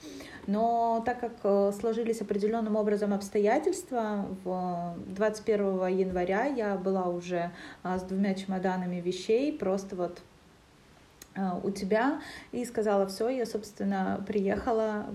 Но 0.47 1.03
так 1.07 1.21
как 1.21 1.33
э, 1.45 1.73
сложились 1.79 2.21
определенным 2.21 2.77
образом 2.77 3.13
обстоятельства, 3.13 4.27
в 4.45 4.97
21 5.07 5.87
января 5.89 6.47
я 6.47 6.77
была 6.77 7.09
уже 7.09 7.51
а, 7.83 7.99
с 7.99 8.03
двумя 8.03 8.35
чемоданами 8.35 9.01
вещей, 9.01 9.57
просто 9.57 9.95
вот 9.97 10.21
у 11.63 11.71
тебя 11.71 12.21
и 12.53 12.65
сказала, 12.65 13.07
все, 13.07 13.29
я, 13.29 13.47
собственно, 13.47 14.23
приехала, 14.27 15.07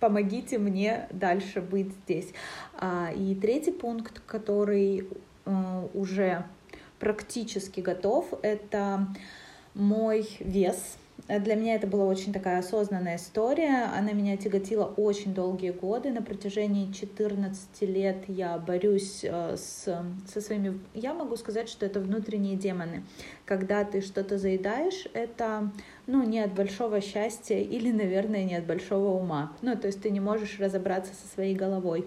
помогите 0.00 0.58
мне 0.58 1.08
дальше 1.10 1.60
быть 1.60 1.92
здесь. 2.04 2.32
А, 2.78 3.10
и 3.14 3.34
третий 3.34 3.72
пункт, 3.72 4.20
который 4.26 5.08
э, 5.46 5.88
уже 5.94 6.44
практически 6.98 7.80
готов, 7.80 8.32
это 8.42 9.08
мой 9.74 10.28
вес. 10.40 10.98
Для 11.26 11.54
меня 11.54 11.76
это 11.76 11.86
была 11.86 12.04
очень 12.04 12.34
такая 12.34 12.58
осознанная 12.58 13.16
история. 13.16 13.84
Она 13.96 14.12
меня 14.12 14.36
тяготила 14.36 14.84
очень 14.84 15.32
долгие 15.32 15.70
годы. 15.70 16.10
На 16.10 16.20
протяжении 16.20 16.92
14 16.92 17.82
лет 17.82 18.24
я 18.28 18.58
борюсь 18.58 19.20
э, 19.22 19.56
с, 19.56 19.84
со 20.26 20.40
своими... 20.42 20.78
Я 20.92 21.14
могу 21.14 21.36
сказать, 21.36 21.70
что 21.70 21.86
это 21.86 22.00
внутренние 22.00 22.56
демоны. 22.56 23.04
Когда 23.46 23.84
ты 23.84 24.02
что-то 24.02 24.36
заедаешь, 24.36 25.06
это 25.14 25.70
ну, 26.06 26.22
не 26.24 26.40
от 26.40 26.52
большого 26.52 27.00
счастья 27.00 27.58
или, 27.58 27.90
наверное, 27.90 28.44
не 28.44 28.56
от 28.56 28.66
большого 28.66 29.16
ума. 29.16 29.52
Ну, 29.62 29.74
то 29.76 29.86
есть 29.86 30.02
ты 30.02 30.10
не 30.10 30.20
можешь 30.20 30.60
разобраться 30.60 31.14
со 31.14 31.26
своей 31.32 31.54
головой. 31.54 32.06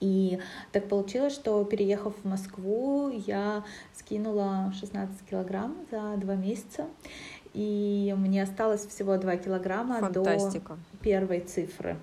И 0.00 0.38
так 0.72 0.88
получилось, 0.88 1.34
что 1.34 1.64
переехав 1.64 2.14
в 2.22 2.28
Москву, 2.28 3.08
я 3.26 3.64
скинула 3.94 4.72
16 4.78 5.26
килограмм 5.28 5.76
за 5.90 6.16
два 6.16 6.34
месяца 6.34 6.86
и 7.56 8.14
мне 8.18 8.42
осталось 8.42 8.86
всего 8.86 9.16
2 9.16 9.38
килограмма 9.38 10.00
Фантастика. 10.00 10.76
до 10.92 10.98
первой 11.02 11.40
цифры. 11.40 11.96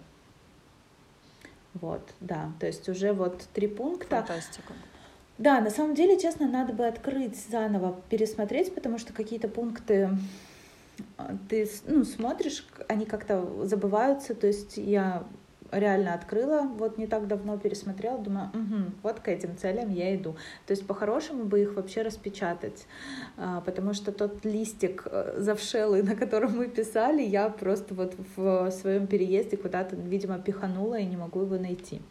Вот, 1.76 2.02
да, 2.20 2.52
то 2.60 2.66
есть 2.66 2.90
уже 2.90 3.14
вот 3.14 3.44
три 3.54 3.68
пункта. 3.68 4.18
Фантастика. 4.18 4.74
Да, 5.38 5.62
на 5.62 5.70
самом 5.70 5.94
деле, 5.94 6.20
честно, 6.20 6.48
надо 6.48 6.74
бы 6.74 6.88
открыть 6.88 7.36
заново, 7.50 8.02
пересмотреть, 8.10 8.74
потому 8.74 8.98
что 8.98 9.14
какие-то 9.14 9.48
пункты 9.48 10.10
а, 11.18 11.36
ты 11.50 11.70
ну, 11.86 12.04
смотришь, 12.04 12.66
они 12.88 13.06
как-то 13.06 13.66
забываются, 13.66 14.34
то 14.34 14.48
есть 14.48 14.78
я 14.78 15.24
реально 15.74 16.14
открыла, 16.14 16.62
вот 16.62 16.98
не 16.98 17.08
так 17.08 17.28
давно 17.28 17.58
пересмотрела, 17.58 18.18
думаю, 18.18 18.50
угу, 18.50 18.92
вот 19.04 19.20
к 19.20 19.28
этим 19.28 19.58
целям 19.58 19.92
я 19.92 20.16
иду. 20.16 20.36
То 20.66 20.72
есть 20.72 20.86
по-хорошему 20.88 21.46
бы 21.46 21.62
их 21.62 21.76
вообще 21.76 22.02
распечатать, 22.02 22.86
а, 23.38 23.62
потому 23.62 23.94
что 23.94 24.12
тот 24.12 24.46
листик 24.46 25.04
э, 25.06 25.36
завшелый, 25.40 26.04
на 26.04 26.16
котором 26.16 26.58
мы 26.58 26.68
писали, 26.68 27.22
я 27.22 27.50
просто 27.50 27.94
вот 27.94 28.16
в 28.36 28.72
своем 28.72 29.08
переезде 29.08 29.58
куда-то, 29.58 29.96
видимо, 29.96 30.40
пиханула 30.40 31.00
и 31.00 31.06
не 31.06 31.18
могу 31.18 31.42
его 31.42 31.58
найти. 31.58 32.02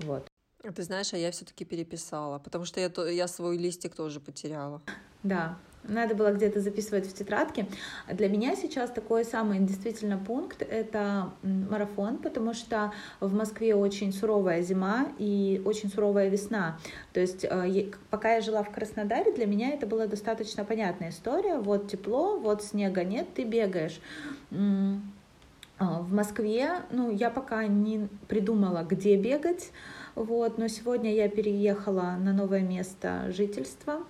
Вот. 0.00 0.26
Ты 0.74 0.82
знаешь, 0.82 1.12
а 1.14 1.16
я 1.16 1.30
все-таки 1.30 1.64
переписала, 1.64 2.38
потому 2.38 2.64
что 2.64 2.80
я, 2.80 2.90
я 3.10 3.28
свой 3.28 3.56
листик 3.56 3.94
тоже 3.94 4.20
потеряла. 4.20 4.82
Да, 5.22 5.58
надо 5.88 6.14
было 6.14 6.32
где-то 6.32 6.60
записывать 6.60 7.06
в 7.06 7.14
тетрадке. 7.14 7.66
Для 8.10 8.28
меня 8.28 8.56
сейчас 8.56 8.90
такой 8.90 9.24
самый 9.24 9.58
действительно 9.60 10.18
пункт— 10.18 10.62
это 10.70 11.30
марафон, 11.42 12.18
потому 12.18 12.54
что 12.54 12.92
в 13.20 13.34
Москве 13.34 13.74
очень 13.74 14.12
суровая 14.12 14.62
зима 14.62 15.08
и 15.18 15.62
очень 15.64 15.90
суровая 15.90 16.28
весна. 16.28 16.78
То 17.12 17.20
есть 17.20 17.44
э, 17.44 17.90
пока 18.10 18.34
я 18.34 18.40
жила 18.40 18.62
в 18.62 18.70
Краснодаре, 18.70 19.32
для 19.32 19.46
меня 19.46 19.70
это 19.70 19.86
была 19.86 20.06
достаточно 20.06 20.64
понятная 20.64 21.10
история. 21.10 21.58
Вот 21.58 21.88
тепло, 21.88 22.38
вот 22.38 22.62
снега 22.62 23.04
нет, 23.04 23.26
ты 23.34 23.44
бегаешь. 23.44 24.00
А, 25.78 26.00
в 26.00 26.12
Москве, 26.12 26.70
ну, 26.90 27.10
я 27.10 27.28
пока 27.28 27.66
не 27.66 28.08
придумала, 28.28 28.82
где 28.82 29.16
бегать, 29.16 29.72
вот, 30.14 30.56
но 30.56 30.68
сегодня 30.68 31.14
я 31.14 31.28
переехала 31.28 32.16
на 32.18 32.32
новое 32.32 32.62
место 32.62 33.30
жительства, 33.30 34.00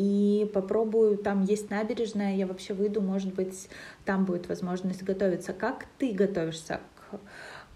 и 0.00 0.50
попробую, 0.54 1.18
там 1.18 1.44
есть 1.44 1.68
набережная, 1.68 2.34
я 2.34 2.46
вообще 2.46 2.72
выйду, 2.72 3.02
может 3.02 3.34
быть, 3.34 3.68
там 4.06 4.24
будет 4.24 4.48
возможность 4.48 5.02
готовиться. 5.02 5.52
Как 5.52 5.84
ты 5.98 6.12
готовишься 6.12 6.80
к 6.96 7.20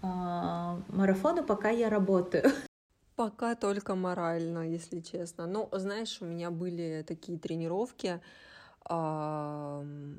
э, 0.01 0.81
марафону, 0.87 1.43
пока 1.43 1.69
я 1.69 1.87
работаю? 1.87 2.45
Пока 3.15 3.55
только 3.55 3.93
морально, 3.95 4.67
если 4.67 5.01
честно. 5.01 5.45
Но, 5.45 5.69
знаешь, 5.71 6.17
у 6.19 6.25
меня 6.25 6.49
были 6.49 7.05
такие 7.07 7.37
тренировки, 7.37 8.19
э, 8.89 10.15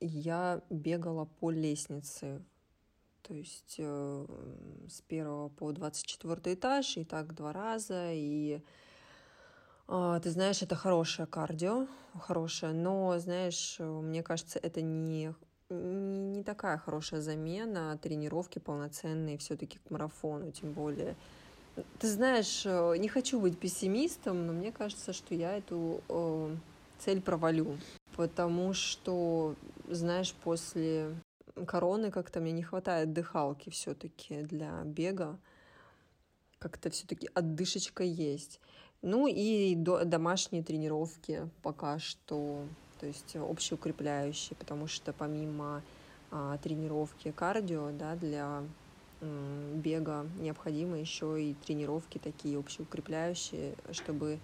я 0.00 0.60
бегала 0.68 1.24
по 1.40 1.50
лестнице, 1.50 2.42
то 3.22 3.32
есть 3.32 3.76
э, 3.78 4.26
с 4.90 5.00
первого 5.00 5.48
по 5.48 5.72
24 5.72 6.54
этаж, 6.54 6.98
и 6.98 7.04
так 7.04 7.34
два 7.34 7.54
раза, 7.54 8.12
и 8.12 8.60
А, 8.60 8.60
ты 9.86 10.30
знаешь, 10.30 10.62
это 10.62 10.74
хорошее 10.74 11.26
кардио, 11.26 11.86
хорошее, 12.20 12.72
но, 12.72 13.18
знаешь, 13.18 13.76
мне 13.78 14.22
кажется, 14.22 14.58
это 14.58 14.80
не 14.82 15.34
не 15.68 16.44
такая 16.44 16.78
хорошая 16.78 17.20
замена 17.20 17.98
тренировки 18.00 18.60
полноценной 18.60 19.36
все-таки 19.36 19.78
к 19.78 19.90
марафону, 19.90 20.52
тем 20.52 20.72
более. 20.72 21.16
Ты 21.98 22.08
знаешь, 22.08 22.64
не 22.64 23.08
хочу 23.08 23.40
быть 23.40 23.58
пессимистом, 23.58 24.46
но 24.46 24.52
мне 24.52 24.72
кажется, 24.72 25.12
что 25.12 25.34
я 25.34 25.58
эту 25.58 26.00
э, 26.08 26.56
цель 26.98 27.20
провалю, 27.20 27.76
потому 28.16 28.72
что, 28.72 29.56
знаешь, 29.88 30.34
после 30.34 31.14
короны 31.66 32.10
как-то 32.10 32.40
мне 32.40 32.52
не 32.52 32.62
хватает 32.62 33.12
дыхалки 33.12 33.68
все-таки 33.70 34.42
для 34.42 34.82
бега, 34.84 35.38
как-то 36.58 36.90
все-таки 36.90 37.28
отдышечка 37.34 38.04
есть. 38.04 38.60
Ну 39.06 39.28
и 39.28 39.76
до, 39.76 40.04
домашние 40.04 40.64
тренировки 40.64 41.48
пока 41.62 42.00
что, 42.00 42.64
то 42.98 43.06
есть 43.06 43.36
общеукрепляющие, 43.36 44.56
потому 44.56 44.88
что 44.88 45.12
помимо 45.12 45.82
а, 46.32 46.58
тренировки 46.58 47.30
кардио, 47.30 47.92
да, 47.92 48.16
для 48.16 48.64
м, 49.20 49.80
бега 49.80 50.26
необходимы 50.40 50.98
еще 50.98 51.40
и 51.40 51.54
тренировки 51.54 52.18
такие 52.18 52.58
общеукрепляющие, 52.58 53.74
чтобы 53.92 54.40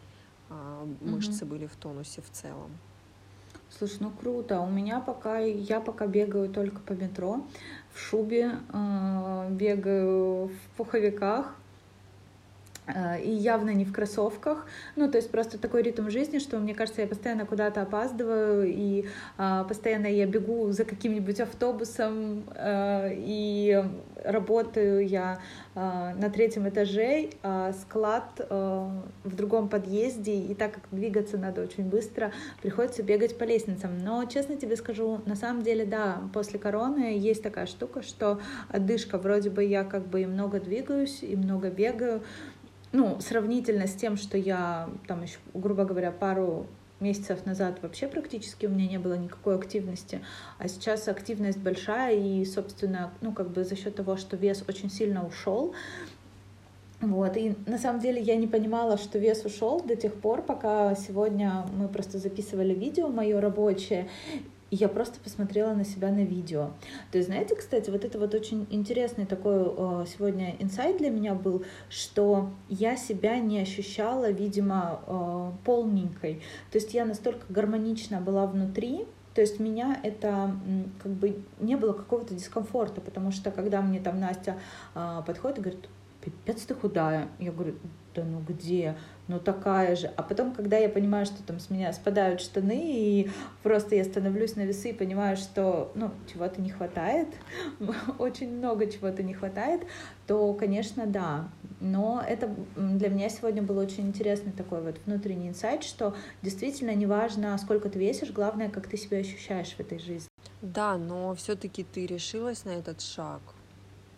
а, 0.49 0.87
мышцы 1.01 1.43
mm-hmm. 1.43 1.49
были 1.49 1.67
в 1.67 1.75
тонусе 1.75 2.23
в 2.23 2.31
целом. 2.31 2.71
Слушай, 3.69 3.97
ну 3.99 4.11
круто. 4.13 4.61
У 4.61 4.71
меня 4.71 5.01
пока 5.01 5.41
я 5.41 5.81
пока 5.81 6.07
бегаю 6.07 6.49
только 6.49 6.79
по 6.83 6.93
метро 6.93 7.45
в 7.93 7.99
шубе, 7.99 8.61
э, 8.73 9.49
бегаю 9.51 10.49
в 10.49 10.77
пуховиках, 10.77 11.57
и 13.23 13.31
явно 13.31 13.71
не 13.71 13.85
в 13.85 13.93
кроссовках. 13.93 14.67
Ну, 14.97 15.11
то 15.11 15.19
есть 15.19 15.31
просто 15.31 15.59
такой 15.59 15.83
ритм 15.83 16.09
жизни, 16.11 16.39
что, 16.39 16.59
мне 16.59 16.75
кажется, 16.75 17.03
я 17.03 17.07
постоянно 17.07 17.47
куда-то 17.47 17.83
опаздываю, 17.83 18.67
и 18.67 19.07
а, 19.39 19.65
постоянно 19.65 20.07
я 20.07 20.27
бегу 20.27 20.71
за 20.73 20.85
каким-нибудь 20.85 21.41
автобусом, 21.41 22.45
а, 22.55 23.09
и 23.11 23.85
работаю 24.25 25.07
я 25.07 25.41
а, 25.75 26.15
на 26.15 26.31
третьем 26.31 26.69
этаже, 26.69 27.31
а 27.43 27.73
склад 27.73 28.25
а, 28.39 29.03
в 29.25 29.37
другом 29.37 29.69
подъезде, 29.69 30.35
и 30.35 30.55
так 30.55 30.73
как 30.75 30.85
двигаться 30.91 31.39
надо 31.39 31.63
очень 31.63 31.85
быстро, 31.85 32.33
приходится 32.61 33.03
бегать 33.03 33.39
по 33.39 33.45
лестницам. 33.45 33.99
Но, 33.99 34.25
честно 34.27 34.57
тебе 34.57 34.77
скажу, 34.77 35.21
на 35.27 35.37
самом 35.37 35.63
деле, 35.63 35.85
да, 35.85 36.21
после 36.33 36.59
короны 36.59 37.19
есть 37.19 37.43
такая 37.43 37.67
штука, 37.67 38.03
что 38.03 38.41
отдышка, 38.69 39.19
вроде 39.19 39.51
бы 39.51 39.65
я 39.65 39.85
как 39.85 40.07
бы 40.07 40.23
и 40.23 40.27
много 40.27 40.61
двигаюсь, 40.61 41.23
и 41.23 41.37
много 41.37 41.71
бегаю, 41.71 42.23
ну, 42.93 43.19
сравнительно 43.21 43.87
с 43.87 43.95
тем, 43.95 44.17
что 44.17 44.37
я 44.39 44.89
там 45.07 45.23
еще, 45.23 45.39
грубо 45.55 45.85
говоря, 45.85 46.13
пару 46.13 46.67
месяцев 47.01 47.45
назад 47.47 47.79
вообще 47.83 48.07
практически 48.07 48.67
у 48.67 48.71
меня 48.71 48.87
не 48.87 48.99
было 48.99 49.15
никакой 49.15 49.57
активности, 49.57 50.21
а 50.59 50.69
сейчас 50.69 51.09
активность 51.09 51.59
большая, 51.59 52.15
и, 52.17 52.45
собственно, 52.45 53.13
ну, 53.21 53.33
как 53.33 53.51
бы 53.51 53.65
за 53.65 53.77
счет 53.77 53.97
того, 53.97 54.17
что 54.17 54.37
вес 54.37 54.65
очень 54.69 54.91
сильно 54.91 55.27
ушел, 55.27 55.75
вот, 57.01 57.37
и 57.37 57.57
на 57.67 57.79
самом 57.79 58.01
деле 58.01 58.23
я 58.23 58.37
не 58.37 58.47
понимала, 58.47 58.97
что 58.97 59.19
вес 59.19 59.45
ушел 59.45 59.81
до 59.81 59.97
тех 59.97 60.15
пор, 60.15 60.43
пока 60.43 60.95
сегодня 60.95 61.67
мы 61.77 61.89
просто 61.89 62.19
записывали 62.19 62.73
видео 62.73 63.09
мое 63.09 63.41
рабочее, 63.41 64.09
и 64.73 64.77
я 64.77 64.89
просто 64.89 65.21
посмотрела 65.21 65.75
на 65.75 65.85
себя 65.85 66.11
на 66.11 66.25
видео. 66.25 66.71
То 67.11 67.19
есть, 67.19 67.29
знаете, 67.29 67.55
кстати, 67.55 67.91
вот 67.91 68.07
это 68.07 68.19
вот 68.19 68.35
очень 68.35 68.67
интересный 68.71 69.27
такой 69.27 69.67
э, 69.67 70.07
сегодня 70.09 70.57
инсайт 70.59 70.97
для 70.97 71.11
меня 71.11 71.35
был, 71.35 71.63
что 71.91 72.49
я 72.71 72.97
себя 72.97 73.39
не 73.39 73.61
ощущала, 73.61 74.31
видимо, 74.31 75.03
э, 75.07 75.53
полненькой. 75.65 76.43
То 76.71 76.79
есть 76.79 76.95
я 76.95 77.05
настолько 77.05 77.45
гармонично 77.51 78.23
была 78.23 78.47
внутри, 78.47 79.05
то 79.35 79.43
есть 79.43 79.61
меня 79.61 80.01
это 80.03 80.57
как 81.03 81.13
бы 81.13 81.37
не 81.61 81.77
было 81.77 81.93
какого-то 81.93 82.33
дискомфорта, 82.33 83.03
потому 83.03 83.31
что 83.31 83.51
когда 83.51 83.83
мне 83.83 84.01
там 84.01 84.19
Настя 84.21 84.59
э, 84.95 85.21
подходит 85.27 85.59
и 85.59 85.61
говорит, 85.61 85.89
пипец 86.23 86.63
ты 86.63 86.75
худая, 86.75 87.29
я 87.39 87.53
говорю, 87.53 87.75
да 88.15 88.25
ну 88.25 88.41
где, 88.41 88.97
ну 89.29 89.39
такая 89.39 89.97
же. 89.97 90.11
А 90.17 90.23
потом, 90.23 90.53
когда 90.53 90.77
я 90.77 90.89
понимаю, 90.89 91.27
что 91.27 91.43
там 91.43 91.61
с 91.61 91.71
меня 91.71 91.93
спадают 91.93 92.41
штаны, 92.41 92.81
и 92.83 93.31
просто 93.63 93.95
я 93.95 94.05
становлюсь 94.05 94.57
на 94.57 94.63
весы 94.63 94.91
и 94.91 94.93
понимаю, 94.93 95.37
что, 95.37 95.93
ну, 95.95 96.11
чего-то 96.33 96.61
не 96.61 96.71
хватает, 96.71 97.29
очень 98.19 98.57
много 98.57 98.87
чего-то 98.87 99.23
не 99.23 99.35
хватает, 99.35 99.83
то, 100.27 100.53
конечно, 100.55 101.07
да. 101.07 101.49
Но 101.81 102.23
это 102.27 102.55
для 102.77 103.09
меня 103.09 103.29
сегодня 103.29 103.63
был 103.63 103.79
очень 103.79 104.09
интересный 104.09 104.53
такой 104.53 104.83
вот 104.83 104.97
внутренний 105.07 105.49
инсайт, 105.49 105.85
что 105.85 106.15
действительно 106.43 106.95
неважно, 106.95 107.57
сколько 107.59 107.89
ты 107.89 107.99
весишь, 107.99 108.31
главное, 108.31 108.69
как 108.69 108.87
ты 108.89 108.97
себя 108.97 109.19
ощущаешь 109.19 109.75
в 109.75 109.81
этой 109.81 109.99
жизни. 109.99 110.29
Да, 110.61 110.97
но 110.97 111.35
все-таки 111.35 111.85
ты 111.85 112.07
решилась 112.07 112.65
на 112.65 112.71
этот 112.71 113.01
шаг 113.01 113.41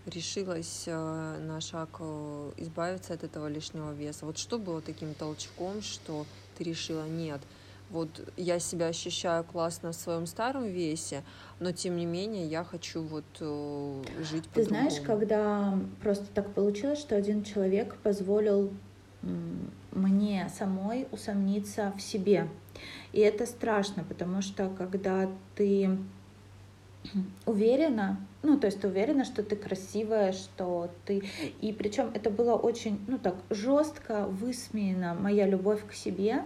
решилась 0.06 0.84
э, 0.86 1.38
на 1.40 1.60
шаг 1.60 1.88
э, 2.00 2.52
избавиться 2.58 3.14
от 3.14 3.24
этого 3.24 3.48
лишнего 3.48 3.92
веса? 3.92 4.26
Вот 4.26 4.38
что 4.38 4.58
было 4.58 4.80
таким 4.80 5.14
толчком, 5.14 5.82
что 5.82 6.26
ты 6.56 6.64
решила, 6.64 7.06
нет, 7.06 7.40
вот 7.90 8.08
я 8.36 8.58
себя 8.58 8.86
ощущаю 8.86 9.44
классно 9.44 9.92
в 9.92 9.94
своем 9.94 10.26
старом 10.26 10.64
весе, 10.64 11.22
но 11.60 11.72
тем 11.72 11.96
не 11.96 12.06
менее 12.06 12.46
я 12.46 12.64
хочу 12.64 13.02
вот 13.02 13.24
э, 13.40 14.02
жить 14.22 14.48
по 14.48 14.54
Ты 14.54 14.64
знаешь, 14.64 15.00
когда 15.00 15.78
просто 16.02 16.26
так 16.34 16.52
получилось, 16.54 16.98
что 16.98 17.16
один 17.16 17.44
человек 17.44 17.96
позволил 17.96 18.72
мне 19.92 20.50
самой 20.56 21.06
усомниться 21.10 21.92
в 21.96 22.02
себе. 22.02 22.48
И 23.12 23.20
это 23.20 23.46
страшно, 23.46 24.04
потому 24.04 24.42
что 24.42 24.68
когда 24.76 25.30
ты 25.54 25.96
уверена, 27.46 28.18
ну, 28.42 28.58
то 28.58 28.66
есть 28.66 28.80
ты 28.80 28.88
уверена, 28.88 29.24
что 29.24 29.42
ты 29.42 29.56
красивая, 29.56 30.32
что 30.32 30.90
ты... 31.04 31.22
И 31.60 31.72
причем 31.72 32.10
это 32.14 32.30
было 32.30 32.54
очень, 32.54 33.00
ну, 33.06 33.18
так, 33.18 33.36
жестко 33.50 34.26
высмеяна 34.26 35.14
моя 35.14 35.46
любовь 35.46 35.86
к 35.86 35.92
себе. 35.92 36.44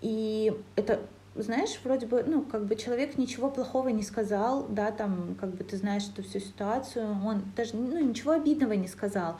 И 0.00 0.52
это 0.76 1.00
знаешь, 1.36 1.78
вроде 1.84 2.06
бы, 2.06 2.24
ну, 2.26 2.42
как 2.42 2.66
бы 2.66 2.74
человек 2.76 3.16
ничего 3.16 3.50
плохого 3.50 3.88
не 3.88 4.02
сказал, 4.02 4.66
да, 4.68 4.90
там, 4.90 5.36
как 5.40 5.54
бы 5.54 5.64
ты 5.64 5.76
знаешь 5.76 6.08
эту 6.08 6.22
всю 6.22 6.40
ситуацию, 6.40 7.06
он 7.24 7.42
даже, 7.56 7.76
ну, 7.76 7.98
ничего 7.98 8.32
обидного 8.32 8.72
не 8.72 8.88
сказал. 8.88 9.38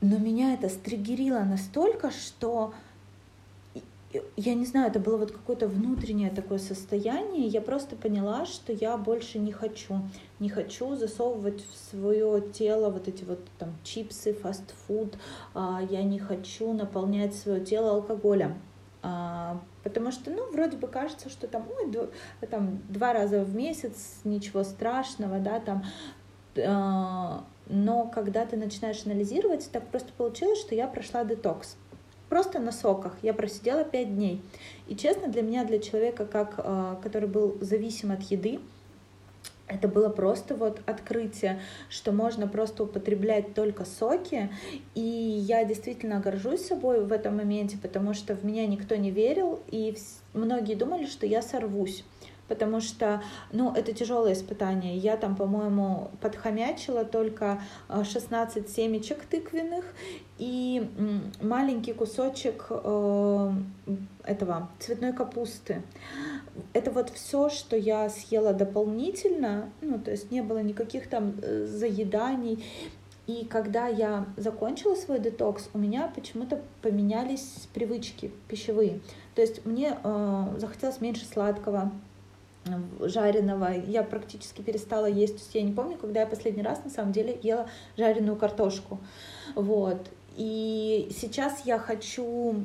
Но 0.00 0.18
меня 0.18 0.54
это 0.54 0.68
стригерило 0.68 1.40
настолько, 1.40 2.10
что 2.10 2.72
я 4.36 4.54
не 4.54 4.64
знаю, 4.64 4.88
это 4.88 5.00
было 5.00 5.18
вот 5.18 5.32
какое-то 5.32 5.68
внутреннее 5.68 6.30
такое 6.30 6.58
состояние. 6.58 7.46
Я 7.46 7.60
просто 7.60 7.94
поняла, 7.94 8.46
что 8.46 8.72
я 8.72 8.96
больше 8.96 9.38
не 9.38 9.52
хочу. 9.52 10.00
Не 10.40 10.48
хочу 10.48 10.94
засовывать 10.96 11.62
в 11.62 11.90
свое 11.90 12.40
тело 12.52 12.90
вот 12.90 13.06
эти 13.06 13.24
вот 13.24 13.40
там 13.58 13.74
чипсы, 13.84 14.32
фастфуд. 14.32 15.18
А, 15.54 15.82
я 15.90 16.02
не 16.02 16.18
хочу 16.18 16.72
наполнять 16.72 17.34
свое 17.34 17.60
тело 17.60 17.90
алкоголем. 17.90 18.54
А, 19.02 19.60
потому 19.84 20.10
что, 20.10 20.30
ну, 20.30 20.50
вроде 20.52 20.78
бы 20.78 20.88
кажется, 20.88 21.28
что 21.28 21.46
там, 21.46 21.66
ой, 21.78 22.08
там 22.50 22.80
два 22.88 23.12
раза 23.12 23.44
в 23.44 23.54
месяц, 23.54 24.20
ничего 24.24 24.64
страшного, 24.64 25.38
да, 25.38 25.60
там 25.60 25.84
а, 26.66 27.44
но 27.66 28.06
когда 28.06 28.46
ты 28.46 28.56
начинаешь 28.56 29.04
анализировать, 29.04 29.68
так 29.70 29.86
просто 29.88 30.12
получилось, 30.16 30.60
что 30.60 30.74
я 30.74 30.86
прошла 30.88 31.24
детокс 31.24 31.76
просто 32.28 32.58
на 32.58 32.72
соках. 32.72 33.16
Я 33.22 33.34
просидела 33.34 33.84
пять 33.84 34.14
дней. 34.14 34.42
И 34.86 34.96
честно, 34.96 35.28
для 35.28 35.42
меня, 35.42 35.64
для 35.64 35.78
человека, 35.78 36.26
как, 36.26 36.54
э, 36.58 36.96
который 37.02 37.28
был 37.28 37.56
зависим 37.60 38.12
от 38.12 38.22
еды, 38.22 38.60
это 39.68 39.86
было 39.86 40.08
просто 40.08 40.54
вот 40.54 40.80
открытие, 40.86 41.60
что 41.90 42.10
можно 42.10 42.48
просто 42.48 42.84
употреблять 42.84 43.54
только 43.54 43.84
соки. 43.84 44.50
И 44.94 45.00
я 45.00 45.64
действительно 45.64 46.20
горжусь 46.20 46.66
собой 46.66 47.04
в 47.04 47.12
этом 47.12 47.36
моменте, 47.36 47.76
потому 47.80 48.14
что 48.14 48.34
в 48.34 48.44
меня 48.44 48.66
никто 48.66 48.96
не 48.96 49.10
верил, 49.10 49.60
и 49.70 49.94
многие 50.32 50.74
думали, 50.74 51.06
что 51.06 51.26
я 51.26 51.42
сорвусь 51.42 52.04
потому 52.48 52.80
что, 52.80 53.22
ну, 53.52 53.72
это 53.72 53.92
тяжелое 53.92 54.32
испытание. 54.32 54.96
Я 54.96 55.16
там, 55.16 55.36
по-моему, 55.36 56.10
подхомячила 56.20 57.04
только 57.04 57.60
16 57.88 58.64
э, 58.64 58.68
семечек 58.68 59.24
тыквенных 59.24 59.84
и 60.38 60.88
маленький 61.42 61.92
кусочек 61.92 62.66
э, 62.70 63.52
этого 64.24 64.70
цветной 64.78 65.12
капусты. 65.12 65.82
Это 66.72 66.90
вот 66.90 67.10
все, 67.10 67.48
что 67.50 67.76
я 67.76 68.08
съела 68.08 68.52
дополнительно, 68.52 69.70
ну, 69.80 69.98
то 69.98 70.10
есть 70.10 70.30
не 70.30 70.42
было 70.42 70.58
никаких 70.62 71.08
там 71.08 71.34
э, 71.42 71.66
заеданий. 71.66 72.64
И 73.26 73.44
когда 73.44 73.88
я 73.88 74.24
закончила 74.38 74.94
свой 74.94 75.18
детокс, 75.18 75.68
у 75.74 75.78
меня 75.78 76.10
почему-то 76.14 76.62
поменялись 76.80 77.68
привычки 77.74 78.32
пищевые. 78.48 79.00
То 79.34 79.42
есть 79.42 79.66
мне 79.66 79.98
э, 80.02 80.54
захотелось 80.56 81.00
меньше 81.02 81.26
сладкого, 81.26 81.92
жареного. 83.00 83.72
Я 83.72 84.02
практически 84.02 84.60
перестала 84.62 85.06
есть. 85.06 85.34
То 85.34 85.40
есть 85.40 85.54
я 85.54 85.62
не 85.62 85.72
помню, 85.72 85.96
когда 85.96 86.20
я 86.20 86.26
последний 86.26 86.62
раз 86.62 86.84
на 86.84 86.90
самом 86.90 87.12
деле 87.12 87.38
ела 87.42 87.68
жареную 87.96 88.36
картошку. 88.36 88.98
Вот. 89.54 90.08
И 90.36 91.10
сейчас 91.18 91.62
я 91.64 91.78
хочу 91.78 92.64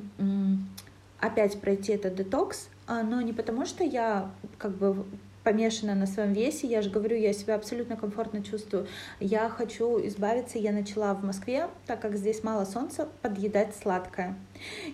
опять 1.19 1.59
пройти 1.59 1.93
этот 1.93 2.15
детокс, 2.15 2.69
а, 2.85 3.01
но 3.01 3.21
не 3.21 3.33
потому, 3.33 3.65
что 3.65 3.83
я 3.83 4.29
как 4.57 4.75
бы 4.77 5.05
помешана 5.43 5.95
на 5.95 6.07
своем 6.07 6.33
весе, 6.33 6.67
я 6.67 6.81
же 6.81 6.89
говорю, 6.89 7.17
я 7.17 7.33
себя 7.33 7.55
абсолютно 7.55 7.95
комфортно 7.95 8.43
чувствую. 8.43 8.87
Я 9.19 9.49
хочу 9.49 9.99
избавиться, 10.07 10.57
я 10.57 10.71
начала 10.71 11.13
в 11.13 11.23
Москве, 11.23 11.67
так 11.85 11.99
как 11.99 12.15
здесь 12.15 12.43
мало 12.43 12.65
солнца, 12.65 13.07
подъедать 13.21 13.75
сладкое. 13.75 14.35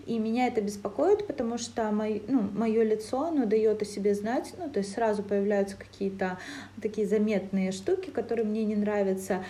И 0.06 0.18
меня 0.18 0.48
это 0.48 0.62
беспокоит, 0.62 1.28
потому 1.28 1.58
что 1.58 1.92
мой, 1.92 2.24
ну, 2.28 2.42
мое 2.42 2.84
лицо, 2.84 3.28
оно 3.28 3.46
дает 3.46 3.82
о 3.82 3.86
себе 3.86 4.16
знать, 4.16 4.54
ну, 4.58 4.70
то 4.70 4.80
есть 4.80 4.94
сразу 4.94 5.24
появляются 5.24 5.78
какие-то 5.78 6.40
такие 6.82 7.08
заметные 7.08 7.72
штуки, 7.72 8.10
которые 8.10 8.46
мне 8.46 8.64
не 8.66 8.76
нравятся. 8.76 9.44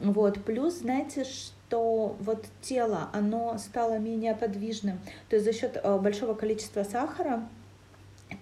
Вот, 0.00 0.42
плюс, 0.44 0.78
знаете, 0.78 1.24
что 1.24 2.16
вот 2.20 2.46
тело, 2.62 3.08
оно 3.12 3.58
стало 3.58 3.98
менее 3.98 4.34
подвижным. 4.34 5.00
То 5.28 5.36
есть 5.36 5.46
за 5.46 5.52
счет 5.52 5.80
э, 5.82 5.98
большого 5.98 6.34
количества 6.34 6.84
сахара 6.84 7.48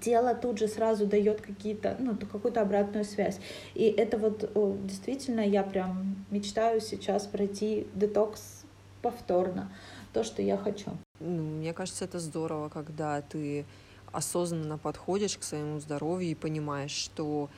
тело 0.01 0.35
тут 0.35 0.59
же 0.59 0.69
сразу 0.69 1.07
дает 1.07 1.41
какие-то, 1.41 1.97
ну, 1.99 2.17
какую-то 2.17 2.61
обратную 2.61 3.05
связь. 3.05 3.39
И 3.75 3.85
это 3.85 4.19
вот 4.19 4.51
действительно 4.87 5.41
я 5.41 5.63
прям 5.63 6.25
мечтаю 6.31 6.81
сейчас 6.81 7.27
пройти 7.27 7.87
детокс 7.95 8.65
повторно, 9.03 9.73
то, 10.13 10.25
что 10.25 10.43
я 10.43 10.57
хочу. 10.57 10.91
Ну, 11.21 11.43
мне 11.59 11.73
кажется, 11.73 12.05
это 12.05 12.19
здорово, 12.19 12.69
когда 12.69 13.21
ты 13.23 13.65
осознанно 14.13 14.79
подходишь 14.79 15.39
к 15.39 15.43
своему 15.43 15.81
здоровью 15.81 16.31
и 16.31 16.35
понимаешь, 16.35 16.93
что 16.93 17.49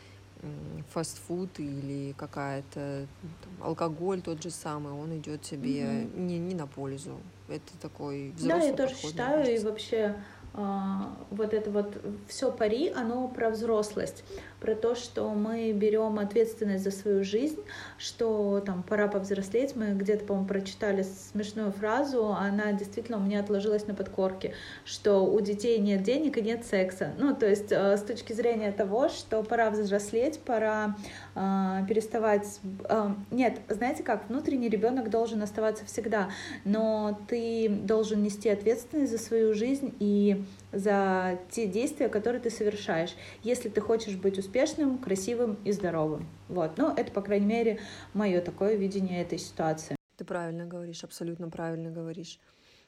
фастфуд 0.92 1.59
или 1.59 2.12
какая-то 2.12 3.07
алкоголь 3.61 4.20
тот 4.20 4.42
же 4.42 4.51
самый, 4.51 4.92
он 4.92 5.16
идет 5.16 5.42
тебе 5.42 5.83
mm-hmm. 5.83 6.20
не, 6.20 6.38
не 6.38 6.55
на 6.55 6.66
пользу. 6.66 7.18
Это 7.49 7.77
такой 7.81 8.33
взрослый 8.37 8.61
Да, 8.61 8.66
я 8.66 8.88
тоже 8.88 8.94
считаю, 8.94 9.55
и 9.55 9.59
вообще 9.59 10.16
вот 10.54 11.52
это 11.52 11.70
вот 11.70 12.00
все 12.28 12.52
пари, 12.52 12.88
оно 12.94 13.26
про 13.26 13.50
взрослость, 13.50 14.24
про 14.64 14.74
то, 14.74 14.94
что 14.94 15.29
мы 15.35 15.72
берем 15.72 16.18
ответственность 16.18 16.85
за 16.85 16.90
свою 16.90 17.22
жизнь, 17.22 17.61
что 17.98 18.62
там 18.64 18.83
пора 18.83 19.09
повзрослеть. 19.09 19.77
Мы 19.77 19.92
где-то, 19.92 20.24
по-моему, 20.24 20.48
прочитали 20.48 21.03
смешную 21.03 21.70
фразу, 21.70 22.29
она 22.29 22.72
действительно 22.72 23.18
у 23.18 23.20
меня 23.20 23.40
отложилась 23.40 23.87
на 23.87 23.94
подкорке, 23.94 24.55
что 24.87 25.20
у 25.20 25.38
детей 25.40 25.79
нет 25.79 26.03
денег 26.03 26.38
и 26.38 26.40
нет 26.40 26.64
секса. 26.64 27.12
Ну, 27.18 27.37
то 27.37 27.46
есть 27.46 27.72
э, 27.72 27.98
с 27.98 28.03
точки 28.03 28.33
зрения 28.33 28.72
того, 28.72 29.11
что 29.11 29.42
пора 29.42 29.68
взрослеть, 29.68 30.40
пора 30.40 30.96
э, 31.35 31.81
переставать... 31.87 32.61
Э, 32.88 33.11
нет, 33.31 33.61
знаете 33.68 34.03
как, 34.03 34.31
внутренний 34.31 34.70
ребенок 34.70 35.11
должен 35.11 35.42
оставаться 35.42 35.85
всегда, 35.85 36.31
но 36.64 37.20
ты 37.29 37.68
должен 37.68 38.22
нести 38.22 38.48
ответственность 38.48 39.12
за 39.12 39.18
свою 39.18 39.53
жизнь 39.53 39.94
и 40.00 40.42
за 40.72 41.38
те 41.50 41.66
действия, 41.66 42.09
которые 42.09 42.40
ты 42.40 42.48
совершаешь, 42.48 43.14
если 43.42 43.68
ты 43.68 43.83
хочешь 43.83 44.16
быть 44.16 44.38
успешным, 44.38 44.53
красивым 44.98 45.58
и 45.64 45.72
здоровым. 45.72 46.26
Вот. 46.48 46.78
Ну, 46.78 46.94
это, 46.94 47.10
по 47.12 47.22
крайней 47.22 47.46
мере, 47.46 47.80
мое 48.12 48.40
такое 48.40 48.76
видение 48.76 49.22
этой 49.22 49.38
ситуации. 49.38 49.96
Ты 50.16 50.24
правильно 50.24 50.64
говоришь, 50.64 51.04
абсолютно 51.04 51.50
правильно 51.50 51.90
говоришь. 51.90 52.38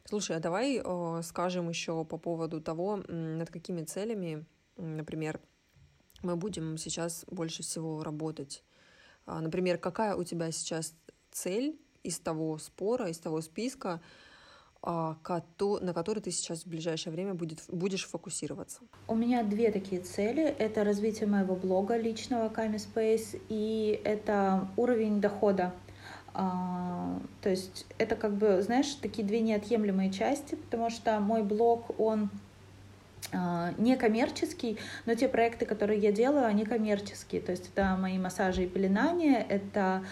Слушай, 0.05 0.37
а 0.37 0.41
давай 0.41 0.81
э, 0.83 1.23
скажем 1.25 1.69
еще 1.69 2.05
по 2.05 2.17
поводу 2.17 2.61
того, 2.61 3.03
над 3.09 3.51
какими 3.51 3.83
целями, 3.83 4.45
например, 4.77 5.41
мы 6.23 6.37
будем 6.37 6.79
сейчас 6.79 7.25
больше 7.29 7.63
всего 7.63 8.05
работать. 8.05 8.63
А, 9.27 9.41
например, 9.41 9.79
какая 9.79 10.15
у 10.15 10.23
тебя 10.23 10.53
сейчас 10.53 10.95
цель 11.33 11.79
из 12.05 12.21
того 12.21 12.59
спора, 12.59 13.09
из 13.09 13.19
того 13.19 13.41
списка, 13.41 14.01
на 14.87 15.93
который 15.93 16.21
ты 16.21 16.31
сейчас 16.31 16.63
в 16.63 16.67
ближайшее 16.69 17.13
время 17.13 17.35
будет, 17.35 17.63
будешь 17.69 18.07
фокусироваться? 18.07 18.81
У 19.09 19.15
меня 19.15 19.43
две 19.43 19.73
такие 19.73 20.01
цели. 20.01 20.45
Это 20.45 20.85
развитие 20.85 21.29
моего 21.29 21.57
блога 21.57 21.97
личного 21.97 22.49
Kami 22.49 22.77
Space 22.77 23.41
и 23.49 24.01
это 24.05 24.69
уровень 24.77 25.21
дохода. 25.21 25.75
А, 26.35 27.19
то 27.43 27.49
есть 27.49 27.87
это 27.99 28.15
как 28.15 28.35
бы, 28.35 28.63
знаешь, 28.63 28.95
такие 29.01 29.27
две 29.27 29.41
неотъемлемые 29.41 30.13
части, 30.13 30.55
потому 30.55 30.91
что 30.91 31.19
мой 31.19 31.43
блог, 31.43 31.99
он 31.99 32.31
а, 33.33 33.73
не 33.79 33.97
коммерческий, 33.97 34.79
но 35.05 35.15
те 35.15 35.29
проекты, 35.29 35.67
которые 35.67 35.99
я 35.99 36.13
делаю, 36.13 36.47
они 36.47 36.65
коммерческие. 36.65 37.41
То 37.41 37.53
есть 37.53 37.71
это 37.75 37.97
мои 37.99 38.19
массажи 38.19 38.65
и 38.65 38.69
пеленания, 38.69 39.45
это 39.49 40.05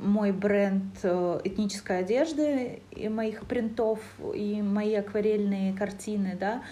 мой 0.00 0.32
бренд 0.32 0.84
э, 1.02 1.40
этнической 1.44 2.00
одежды 2.00 2.80
и 2.90 3.08
моих 3.08 3.46
принтов, 3.46 4.00
и 4.34 4.60
мои 4.62 4.94
акварельные 4.94 5.74
картины, 5.74 6.36
да, 6.38 6.62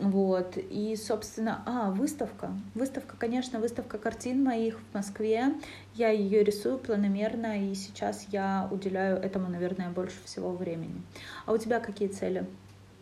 вот, 0.00 0.56
и, 0.56 0.96
собственно, 0.96 1.62
а, 1.66 1.90
выставка. 1.90 2.50
Выставка, 2.74 3.14
конечно, 3.18 3.60
выставка 3.60 3.98
картин 3.98 4.42
моих 4.42 4.78
в 4.78 4.94
Москве. 4.94 5.54
Я 5.94 6.10
ее 6.10 6.42
рисую 6.42 6.78
планомерно, 6.78 7.70
и 7.70 7.74
сейчас 7.74 8.26
я 8.30 8.68
уделяю 8.70 9.18
этому, 9.18 9.48
наверное, 9.48 9.90
больше 9.90 10.16
всего 10.24 10.52
времени. 10.52 11.02
А 11.46 11.52
у 11.52 11.58
тебя 11.58 11.78
какие 11.78 12.08
цели? 12.08 12.46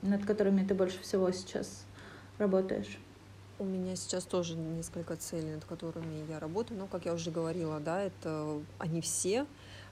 над 0.02 0.24
которыми 0.24 0.64
ты 0.64 0.74
больше 0.74 1.00
всего 1.00 1.30
сейчас 1.30 1.84
работаешь? 2.38 2.98
У 3.60 3.64
меня 3.64 3.94
сейчас 3.94 4.24
тоже 4.24 4.56
несколько 4.56 5.16
целей, 5.16 5.52
над 5.52 5.66
которыми 5.66 6.24
я 6.30 6.40
работаю. 6.40 6.80
Но, 6.80 6.86
как 6.86 7.04
я 7.04 7.12
уже 7.12 7.30
говорила, 7.30 7.78
да, 7.78 8.00
это 8.00 8.58
они 8.78 9.02
все 9.02 9.44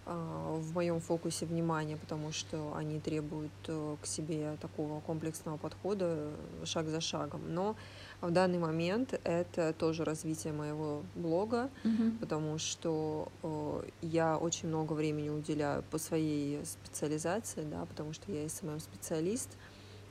а, 0.07 0.57
в 0.57 0.73
моем 0.73 1.01
фокусе 1.01 1.45
внимания, 1.45 1.99
потому 1.99 2.33
что 2.33 2.73
они 2.75 2.99
требуют 2.99 3.53
э, 3.67 3.97
к 4.01 4.07
себе 4.07 4.57
такого 4.59 5.01
комплексного 5.01 5.59
подхода 5.59 6.07
э, 6.63 6.65
шаг 6.65 6.89
за 6.89 7.03
шагом. 7.03 7.43
Но 7.47 7.77
в 8.23 8.31
данный 8.31 8.59
момент 8.59 9.21
это 9.23 9.75
тоже 9.75 10.03
развитие 10.03 10.55
моего 10.55 11.03
блога, 11.15 11.69
uh-huh. 11.85 12.19
потому 12.21 12.57
что 12.57 13.29
э, 13.43 13.83
я 14.01 14.39
очень 14.39 14.69
много 14.69 14.95
времени 14.95 15.29
уделяю 15.29 15.83
по 15.91 15.99
своей 15.99 16.65
специализации, 16.65 17.65
да, 17.65 17.85
потому 17.85 18.15
что 18.15 18.33
я 18.33 18.49
SMM-специалист. 18.49 19.51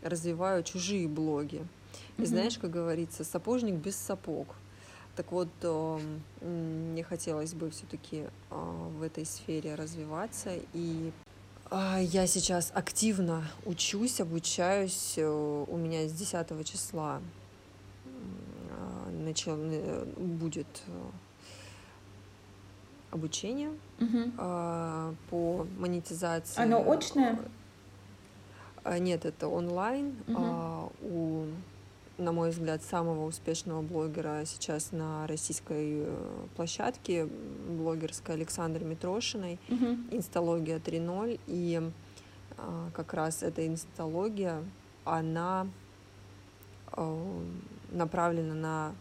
Развиваю 0.03 0.61
чужие 0.61 1.07
блоги. 1.07 1.65
И 2.17 2.25
знаешь, 2.25 2.57
как 2.57 2.71
говорится, 2.71 3.23
сапожник 3.23 3.75
без 3.75 3.95
сапог. 3.95 4.55
Так 5.15 5.31
вот, 5.31 5.49
мне 6.41 7.03
хотелось 7.03 7.53
бы 7.53 7.71
все-таки 7.71 8.25
э, 8.51 8.89
в 8.99 9.01
этой 9.01 9.25
сфере 9.25 9.73
развиваться. 9.73 10.51
И 10.73 11.11
э, 11.71 11.99
я 12.03 12.27
сейчас 12.27 12.71
активно 12.73 13.43
учусь, 13.65 14.21
обучаюсь. 14.21 15.15
Э, 15.17 15.25
у 15.67 15.75
меня 15.75 16.07
с 16.07 16.13
10 16.13 16.67
числа 16.69 17.19
э, 18.05 19.11
начал, 19.11 19.57
э, 19.57 20.05
будет 20.17 20.67
э, 20.85 20.91
обучение 23.09 23.71
угу. 23.99 24.31
по 25.29 25.65
монетизации. 25.79 26.61
Оно 26.61 26.91
очное? 26.91 27.39
А, 28.83 28.99
нет, 28.99 29.25
это 29.25 29.47
онлайн. 29.47 30.15
Угу. 30.27 30.37
А, 30.37 30.89
у, 31.01 31.45
на 32.17 32.31
мой 32.31 32.49
взгляд, 32.49 32.81
самого 32.83 33.25
успешного 33.25 33.81
блогера 33.81 34.43
сейчас 34.45 34.91
на 34.91 35.27
российской 35.27 36.03
э, 36.05 36.45
площадке, 36.55 37.27
блогерской 37.69 38.35
Александры 38.35 38.85
Митрошиной, 38.85 39.59
угу. 39.69 39.97
инсталогия 40.11 40.79
3.0. 40.79 41.39
И 41.47 41.91
а, 42.57 42.89
как 42.93 43.13
раз 43.13 43.43
эта 43.43 43.67
инсталогия, 43.67 44.63
она 45.05 45.67
а, 46.91 47.41
направлена 47.91 48.55
на 48.55 48.95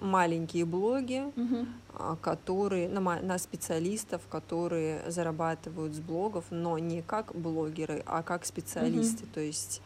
маленькие 0.00 0.64
блоги, 0.64 1.22
угу. 1.36 2.16
которые 2.22 2.88
на, 2.88 3.00
на 3.00 3.38
специалистов, 3.38 4.22
которые 4.28 5.08
зарабатывают 5.08 5.94
с 5.94 6.00
блогов, 6.00 6.46
но 6.50 6.78
не 6.78 7.02
как 7.02 7.36
блогеры, 7.36 8.02
а 8.06 8.22
как 8.22 8.44
специалисты, 8.44 9.24
угу. 9.24 9.32
то 9.34 9.40
есть 9.40 9.80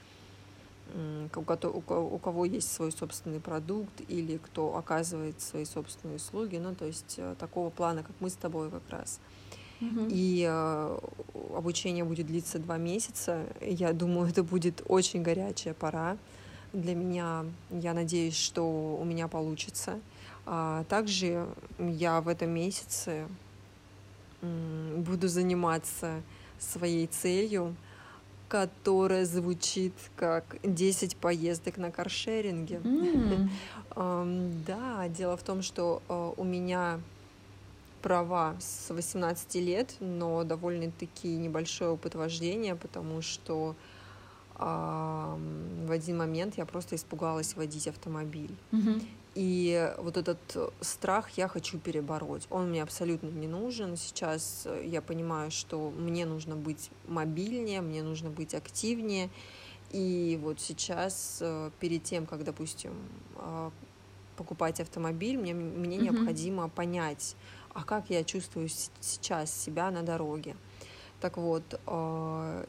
у, 0.95 1.41
у, 1.41 2.15
у 2.15 2.19
кого 2.19 2.45
есть 2.45 2.73
свой 2.73 2.93
собственный 2.93 3.41
продукт 3.41 4.01
или 4.09 4.39
кто 4.39 4.77
оказывает 4.77 5.41
свои 5.41 5.65
собственные 5.65 6.17
услуги, 6.17 6.57
ну 6.57 6.75
то 6.75 6.85
есть 6.85 7.17
э, 7.19 7.35
такого 7.39 7.71
плана, 7.71 8.03
как 8.03 8.15
мы 8.21 8.31
с 8.31 8.35
тобой 8.35 8.71
как 8.71 8.89
раз. 8.91 9.21
Угу. 9.81 10.07
И 10.09 10.47
э, 10.49 10.99
обучение 11.55 12.05
будет 12.05 12.27
длиться 12.27 12.59
два 12.59 12.79
месяца. 12.79 13.47
Я 13.61 13.93
думаю, 13.93 14.29
это 14.29 14.43
будет 14.43 14.83
очень 14.89 15.23
горячая 15.23 15.75
пора 15.75 16.17
для 16.73 16.95
меня. 16.95 17.45
Я 17.71 17.93
надеюсь, 17.93 18.37
что 18.37 18.97
у 18.97 19.05
меня 19.05 19.29
получится. 19.29 20.01
А 20.47 20.85
также 20.85 21.47
я 21.79 22.21
в 22.21 22.29
этом 22.29 22.51
месяце 22.51 23.27
буду 24.41 25.29
заниматься 25.29 26.23
своей 26.59 27.07
целью, 27.07 27.75
которая 28.49 29.25
звучит 29.25 29.93
как 30.17 30.45
10 30.63 31.17
поездок 31.17 31.77
на 31.77 31.91
каршеринге. 31.91 32.81
Mm. 32.83 33.49
Да, 34.67 35.09
дело 35.09 35.39
в 35.39 35.43
том, 35.43 35.63
что 35.63 36.03
а, 36.09 36.35
у 36.37 36.45
меня 36.45 37.01
права 38.03 38.55
с 38.61 38.93
18 38.93 39.55
лет, 39.55 39.95
но 40.01 40.45
довольно-таки 40.45 41.35
небольшой 41.35 41.89
опыт 41.89 42.15
вождения, 42.15 42.77
потому 42.77 43.23
что 43.23 43.75
в 44.59 45.91
один 45.91 46.17
момент 46.17 46.57
я 46.57 46.65
просто 46.65 46.97
испугалась 46.97 47.57
водить 47.57 47.89
автомобиль. 47.89 48.55
И 49.37 49.93
вот 49.99 50.17
этот 50.17 50.39
страх 50.81 51.29
я 51.37 51.47
хочу 51.47 51.79
перебороть. 51.79 52.47
Он 52.49 52.71
мне 52.71 52.83
абсолютно 52.83 53.29
не 53.29 53.47
нужен. 53.47 53.95
Сейчас 53.99 54.67
я 54.83 55.03
понимаю, 55.03 55.51
что 55.51 55.91
мне 55.91 56.25
нужно 56.25 56.57
быть 56.57 56.91
мобильнее, 57.07 57.83
мне 57.83 58.03
нужно 58.03 58.31
быть 58.31 58.55
активнее. 58.55 59.29
И 59.91 60.41
вот 60.43 60.59
сейчас, 60.61 61.39
э, 61.43 61.71
перед 61.81 62.03
тем, 62.03 62.25
как, 62.25 62.45
допустим, 62.45 62.95
а, 63.37 63.71
покупать 64.37 64.81
автомобиль, 64.81 65.37
мне, 65.37 65.53
мне 65.53 65.99
Мгм. 65.99 66.05
необходимо 66.15 66.69
понять, 66.71 67.37
а 67.75 67.85
как 67.85 68.09
я 68.09 68.25
чувствую 68.25 68.69
сейчас 68.69 69.53
себя 69.53 69.91
на 69.91 70.03
дороге. 70.03 70.57
Так 71.21 71.37
вот, 71.37 71.79
а, 71.87 72.65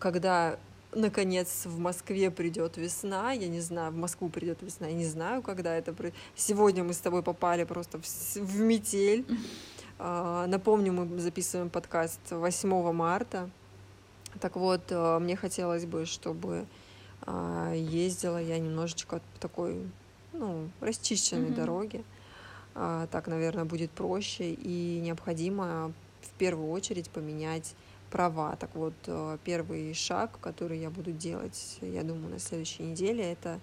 когда 0.00 0.58
наконец 0.94 1.66
в 1.66 1.78
Москве 1.78 2.30
придет 2.30 2.76
весна, 2.76 3.32
я 3.32 3.48
не 3.48 3.60
знаю, 3.60 3.92
в 3.92 3.96
Москву 3.96 4.28
придет 4.28 4.62
весна, 4.62 4.86
я 4.88 4.94
не 4.94 5.06
знаю, 5.06 5.42
когда 5.42 5.74
это... 5.76 5.92
при- 5.92 6.12
Сегодня 6.36 6.84
мы 6.84 6.92
с 6.92 6.98
тобой 6.98 7.22
попали 7.22 7.64
просто 7.64 7.98
в, 8.00 8.36
в 8.36 8.60
метель. 8.60 9.24
А, 9.98 10.46
Напомню, 10.46 10.92
мы 10.92 11.18
записываем 11.20 11.70
подкаст 11.70 12.20
8 12.30 12.92
марта. 12.92 13.48
Так 14.40 14.56
вот, 14.56 14.82
э, 14.90 15.18
мне 15.20 15.36
хотелось 15.36 15.86
бы, 15.86 16.06
чтобы 16.06 16.66
а, 17.22 17.72
ездила 17.72 18.42
я 18.42 18.58
немножечко 18.58 19.20
по 19.34 19.40
такой, 19.40 19.80
ну, 20.32 20.68
расчищенной 20.80 21.46
Мгм. 21.50 21.54
дороге. 21.54 22.04
А, 22.74 23.06
Так, 23.06 23.28
наверное, 23.28 23.64
будет 23.64 23.90
проще 23.92 24.52
и 24.52 25.00
необходимо 25.00 25.92
в 26.22 26.30
первую 26.38 26.70
очередь 26.70 27.08
поменять 27.10 27.74
права. 28.14 28.54
Так 28.54 28.70
вот, 28.76 28.94
э, 29.08 29.38
первый 29.42 29.92
шаг, 29.92 30.38
который 30.40 30.78
я 30.78 30.88
буду 30.88 31.10
делать, 31.10 31.78
я 31.80 32.04
думаю, 32.04 32.28
на 32.28 32.38
следующей 32.38 32.84
неделе, 32.84 33.32
это 33.32 33.58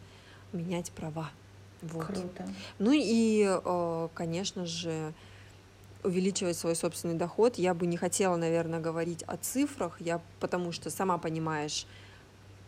менять 0.52 0.92
права. 0.92 1.30
Вот. 1.82 2.08
Круто. 2.08 2.46
Ну 2.78 2.92
и, 2.94 3.46
э, 3.48 4.10
конечно 4.14 4.66
же, 4.66 5.14
увеличивать 6.04 6.58
свой 6.58 6.76
собственный 6.76 7.16
доход. 7.16 7.56
Я 7.56 7.74
бы 7.74 7.86
не 7.86 7.96
хотела, 7.96 8.36
наверное, 8.36 8.82
говорить 8.82 9.24
о 9.24 9.38
цифрах, 9.38 10.02
я, 10.02 10.20
потому 10.42 10.74
что 10.74 10.90
сама 10.90 11.18
понимаешь, 11.18 11.88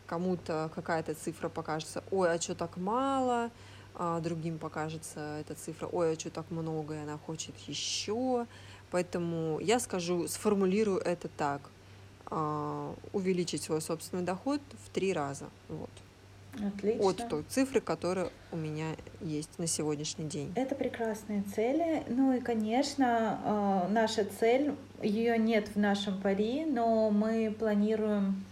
кому-то 0.07 0.71
какая-то 0.73 1.15
цифра 1.15 1.49
покажется, 1.49 2.01
ой, 2.11 2.33
а 2.33 2.39
что 2.39 2.55
так 2.55 2.77
мало, 2.77 3.49
а 3.95 4.21
другим 4.21 4.57
покажется 4.57 5.39
эта 5.41 5.53
цифра, 5.53 5.87
ой, 5.87 6.13
а 6.13 6.19
что 6.19 6.29
так 6.29 6.49
много, 6.49 6.95
и 6.95 6.99
она 6.99 7.17
хочет 7.17 7.55
еще. 7.67 8.47
Поэтому 8.93 9.59
я 9.59 9.79
скажу, 9.79 10.27
сформулирую 10.27 10.99
это 10.99 11.27
так. 11.27 11.61
а, 12.27 12.93
Увеличить 13.11 13.63
свой 13.63 13.81
собственный 13.81 14.21
доход 14.23 14.61
в 14.85 14.89
три 14.89 15.13
раза. 15.13 15.45
Вот. 15.67 15.89
Отлично. 16.63 17.09
От 17.09 17.27
той 17.27 17.43
цифры, 17.49 17.81
которая 17.81 18.29
у 18.51 18.55
меня 18.55 18.85
есть 19.19 19.57
на 19.57 19.65
сегодняшний 19.65 20.25
день. 20.25 20.53
Это 20.55 20.75
прекрасные 20.75 21.41
цели. 21.55 22.03
Ну 22.07 22.33
и, 22.33 22.39
конечно, 22.39 23.39
э, 23.89 23.91
наша 23.91 24.25
цель, 24.25 24.75
ее 25.01 25.39
нет 25.39 25.69
в 25.73 25.79
нашем 25.79 26.21
пари, 26.21 26.63
но 26.63 27.09
мы 27.09 27.55
планируем 27.57 28.45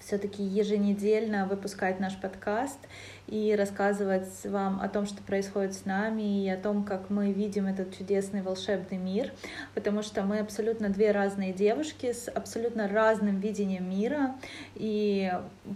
все-таки 0.00 0.42
еженедельно 0.42 1.46
выпускать 1.46 2.00
наш 2.00 2.20
подкаст 2.20 2.78
и 3.26 3.54
рассказывать 3.56 4.28
вам 4.44 4.80
о 4.80 4.88
том, 4.88 5.06
что 5.06 5.22
происходит 5.22 5.74
с 5.74 5.84
нами, 5.84 6.44
и 6.44 6.48
о 6.48 6.56
том, 6.56 6.84
как 6.84 7.10
мы 7.10 7.32
видим 7.32 7.66
этот 7.66 7.96
чудесный 7.96 8.42
волшебный 8.42 8.98
мир, 8.98 9.32
потому 9.74 10.02
что 10.02 10.22
мы 10.22 10.40
абсолютно 10.40 10.90
две 10.90 11.10
разные 11.10 11.52
девушки 11.52 12.12
с 12.12 12.28
абсолютно 12.28 12.86
разным 12.86 13.40
видением 13.40 13.88
мира, 13.88 14.34
и 14.74 15.32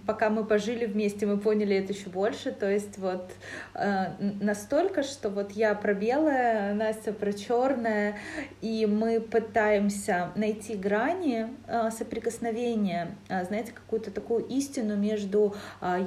пока 0.06 0.28
мы 0.30 0.44
пожили 0.44 0.86
вместе, 0.86 1.26
мы 1.26 1.38
поняли 1.38 1.76
это 1.76 1.92
еще 1.92 2.10
больше, 2.10 2.52
то 2.52 2.70
есть 2.70 2.98
вот 2.98 3.30
э, 3.74 4.06
настолько, 4.40 5.02
что 5.02 5.30
вот 5.30 5.52
я 5.52 5.74
про 5.74 5.94
белое, 5.94 6.74
Настя 6.74 7.12
про 7.12 7.32
черное, 7.32 8.18
и 8.60 8.86
мы 8.86 9.20
пытаемся 9.20 10.32
найти 10.36 10.74
грани 10.76 11.48
э, 11.66 11.90
соприкосновения, 11.90 13.16
э, 13.28 13.44
знаете, 13.46 13.72
какую-то 13.72 14.10
такую 14.10 14.44
истину 14.46 14.96
между 14.96 15.54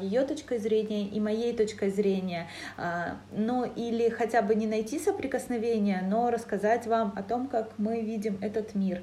ее 0.01 0.21
точкой 0.21 0.59
зрения 0.59 1.07
и 1.07 1.19
моей 1.19 1.30
точкой 1.53 1.89
зрения, 1.89 2.47
э, 2.77 3.13
ну 3.31 3.65
или 3.65 4.09
хотя 4.09 4.41
бы 4.41 4.55
не 4.55 4.67
найти 4.67 4.99
соприкосновения, 4.99 6.03
но 6.07 6.29
рассказать 6.31 6.87
вам 6.87 7.13
о 7.15 7.23
том, 7.23 7.47
как 7.47 7.71
мы 7.77 8.01
видим 8.01 8.37
этот 8.41 8.75
мир. 8.75 9.01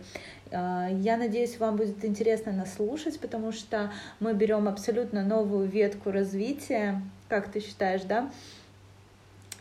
Э, 0.51 0.89
Я 0.93 1.17
надеюсь, 1.17 1.59
вам 1.59 1.77
будет 1.77 2.05
интересно 2.05 2.53
нас 2.53 2.75
слушать, 2.75 3.21
потому 3.21 3.53
что 3.53 3.93
мы 4.21 4.35
берем 4.35 4.69
абсолютно 4.69 5.25
новую 5.25 5.69
ветку 5.69 6.11
развития, 6.11 7.03
как 7.29 7.51
ты 7.51 7.61
считаешь, 7.61 8.03
да? 8.03 8.31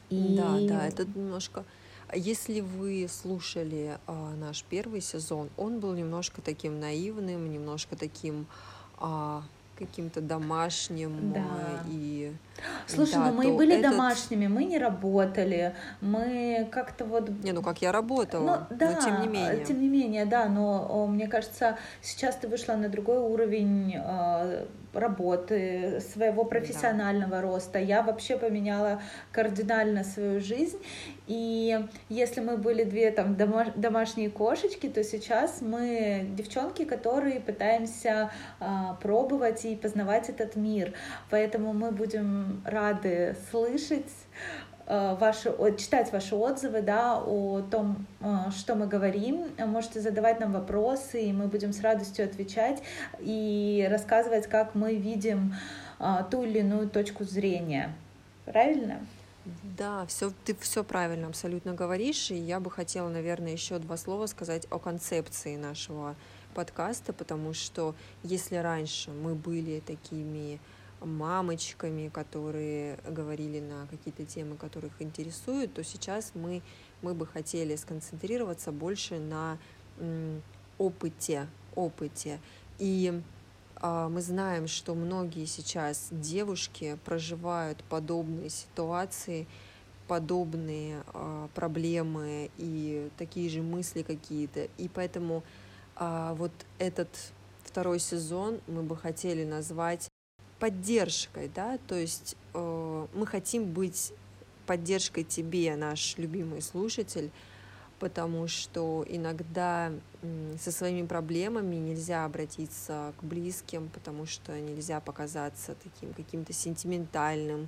Да, 0.10 0.58
да, 0.62 0.88
это 0.88 1.06
немножко... 1.06 1.64
Если 2.14 2.62
вы 2.62 3.06
слушали 3.10 3.98
а, 4.08 4.34
наш 4.36 4.64
первый 4.64 5.02
сезон, 5.02 5.50
он 5.58 5.82
был 5.82 5.94
немножко 5.94 6.42
таким 6.42 6.80
наивным, 6.80 7.52
немножко 7.52 7.98
таким 7.98 8.48
а, 8.98 9.44
каким-то 9.78 10.22
домашним 10.22 11.34
Да. 11.34 11.40
а, 11.40 11.84
и 11.90 12.32
Слушай, 12.88 13.14
да, 13.16 13.28
ну 13.32 13.34
мы 13.34 13.50
и 13.50 13.52
были 13.52 13.78
этот- 13.78 13.92
домашними, 13.92 14.48
мы 14.48 14.64
не 14.66 14.78
работали, 14.80 15.76
мы 16.02 16.68
как-то 16.72 17.06
вот... 17.06 17.30
Не, 17.44 17.52
ну 17.52 17.62
как 17.62 17.82
я 17.82 17.92
работала, 17.92 18.68
Ну, 18.70 18.78
да, 18.78 18.92
но 18.92 19.02
тем 19.02 19.22
не 19.22 19.28
менее. 19.28 19.66
тем 19.66 19.80
не 19.82 19.88
менее, 19.90 20.26
да, 20.26 20.46
но 20.48 20.88
о, 20.90 21.08
мне 21.08 21.28
кажется, 21.28 21.78
сейчас 22.02 22.36
ты 22.36 22.48
вышла 22.48 22.74
на 22.74 22.90
другой 22.90 23.20
уровень 23.20 23.94
э, 23.96 24.66
работы, 24.98 26.02
своего 26.02 26.44
профессионального 26.44 27.42
роста. 27.42 27.80
Я 27.80 28.02
вообще 28.02 28.38
поменяла 28.38 29.02
кардинально 29.32 30.04
свою 30.04 30.40
жизнь, 30.40 30.78
и 31.28 31.80
если 32.10 32.42
мы 32.42 32.58
были 32.58 32.84
две 32.84 33.12
там 33.12 33.36
дома- 33.36 33.74
домашние 33.76 34.30
кошечки, 34.30 34.88
то 34.88 35.04
сейчас 35.04 35.62
мы 35.62 36.26
девчонки, 36.38 36.86
которые 36.86 37.40
пытаемся 37.40 38.32
а, 38.60 38.94
пробовать 39.02 39.66
и 39.66 39.76
познавать 39.76 40.30
этот 40.30 40.56
мир. 40.56 40.94
Поэтому 41.30 41.74
мы 41.74 41.92
будем 41.92 42.62
рады 42.66 43.36
слышать 43.52 44.12
ваши, 44.88 45.50
о- 45.50 45.72
читать 45.72 46.12
ваши 46.12 46.36
отзывы 46.36 46.82
да, 46.82 47.22
о 47.22 47.62
том, 47.62 48.06
э, 48.22 48.52
что 48.58 48.76
мы 48.76 48.88
говорим. 48.88 49.48
Можете 49.58 50.00
задавать 50.00 50.40
нам 50.40 50.54
вопросы, 50.54 51.22
и 51.22 51.34
мы 51.34 51.48
будем 51.48 51.74
с 51.74 51.82
радостью 51.82 52.26
отвечать 52.26 52.82
и 53.20 53.88
рассказывать, 53.92 54.48
как 54.48 54.76
мы 54.76 54.96
видим 54.96 55.56
э, 56.00 56.24
ту 56.32 56.44
или 56.44 56.60
иную 56.60 56.90
точку 56.90 57.26
зрения. 57.26 57.94
Правильно? 58.46 59.00
Да, 59.78 60.06
все, 60.08 60.32
ты 60.46 60.56
все 60.56 60.84
правильно 60.84 61.28
абсолютно 61.28 61.74
говоришь, 61.74 62.32
и 62.32 62.36
я 62.36 62.60
бы 62.60 62.70
хотела, 62.72 63.10
наверное, 63.10 63.52
еще 63.52 63.80
два 63.80 63.98
слова 63.98 64.26
сказать 64.26 64.68
о 64.70 64.80
концепции 64.80 65.56
нашего 65.56 66.16
подкаста, 66.54 67.14
потому 67.14 67.54
что 67.54 67.94
если 68.24 68.56
раньше 68.56 69.12
мы 69.12 69.36
были 69.36 69.80
такими 69.80 70.60
мамочками, 71.02 72.10
которые 72.10 72.98
говорили 73.08 73.60
на 73.60 73.88
какие-то 73.88 74.26
темы, 74.26 74.56
которые 74.58 74.90
их 74.92 75.02
интересуют, 75.02 75.74
то 75.74 75.84
сейчас 75.84 76.32
мы, 76.34 76.62
мы 77.02 77.14
бы 77.14 77.26
хотели 77.26 77.76
сконцентрироваться 77.76 78.72
больше 78.72 79.20
на 79.20 79.58
опыте, 80.78 81.48
опыте. 81.76 82.40
И 82.80 83.22
а, 83.76 84.10
мы 84.10 84.22
знаем, 84.22 84.68
что 84.68 84.96
многие 84.96 85.46
сейчас 85.46 86.08
девушки 86.12 86.98
проживают 87.06 87.84
подобные 87.90 88.50
ситуации, 88.50 89.48
подобные 90.08 91.04
а, 91.14 91.48
проблемы 91.54 92.50
и 92.58 93.10
такие 93.18 93.50
же 93.50 93.62
мысли 93.62 94.02
какие-то. 94.02 94.68
И 94.78 94.88
поэтому 94.88 95.44
а, 95.96 96.34
вот 96.36 96.52
этот 96.80 97.10
второй 97.64 98.00
сезон 98.00 98.60
мы 98.68 98.84
бы 98.84 98.96
хотели 98.96 99.44
назвать 99.44 100.07
поддержкой, 100.60 101.52
да, 101.54 101.78
то 101.88 101.96
есть 101.96 102.36
э, 102.54 103.08
мы 103.14 103.28
хотим 103.28 103.72
быть 103.72 104.14
поддержкой 104.66 105.24
тебе, 105.24 105.76
наш 105.76 106.18
любимый 106.18 106.62
слушатель, 106.62 107.32
потому 108.00 108.48
что 108.48 109.06
иногда 109.08 109.92
со 110.60 110.72
своими 110.72 111.06
проблемами 111.06 111.76
нельзя 111.76 112.26
обратиться 112.26 113.14
к 113.20 113.24
близким, 113.24 113.90
потому 113.94 114.26
что 114.26 114.60
нельзя 114.60 115.00
показаться 115.00 115.76
таким 115.84 116.14
каким-то 116.14 116.54
сентиментальным, 116.54 117.68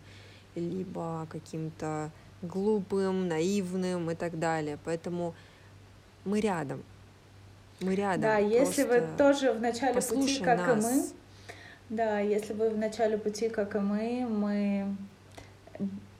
либо 0.55 1.27
каким-то 1.31 2.11
глупым, 2.41 3.27
наивным 3.27 4.11
и 4.11 4.15
так 4.15 4.39
далее. 4.39 4.77
Поэтому 4.83 5.33
мы 6.25 6.39
рядом. 6.41 6.83
Мы 7.81 7.95
рядом. 7.95 8.21
Да, 8.21 8.37
если 8.37 8.83
вы 8.83 9.07
тоже 9.17 9.53
в 9.53 9.61
начале 9.61 10.01
пути, 10.01 10.43
как 10.43 10.59
и 10.59 10.71
мы, 10.71 10.75
нас. 10.75 11.13
Да, 11.89 12.19
если 12.19 12.53
вы 12.53 12.69
в 12.69 12.77
начале 12.77 13.17
пути, 13.17 13.49
как 13.49 13.75
и 13.75 13.79
мы, 13.79 14.25
мы 14.29 14.95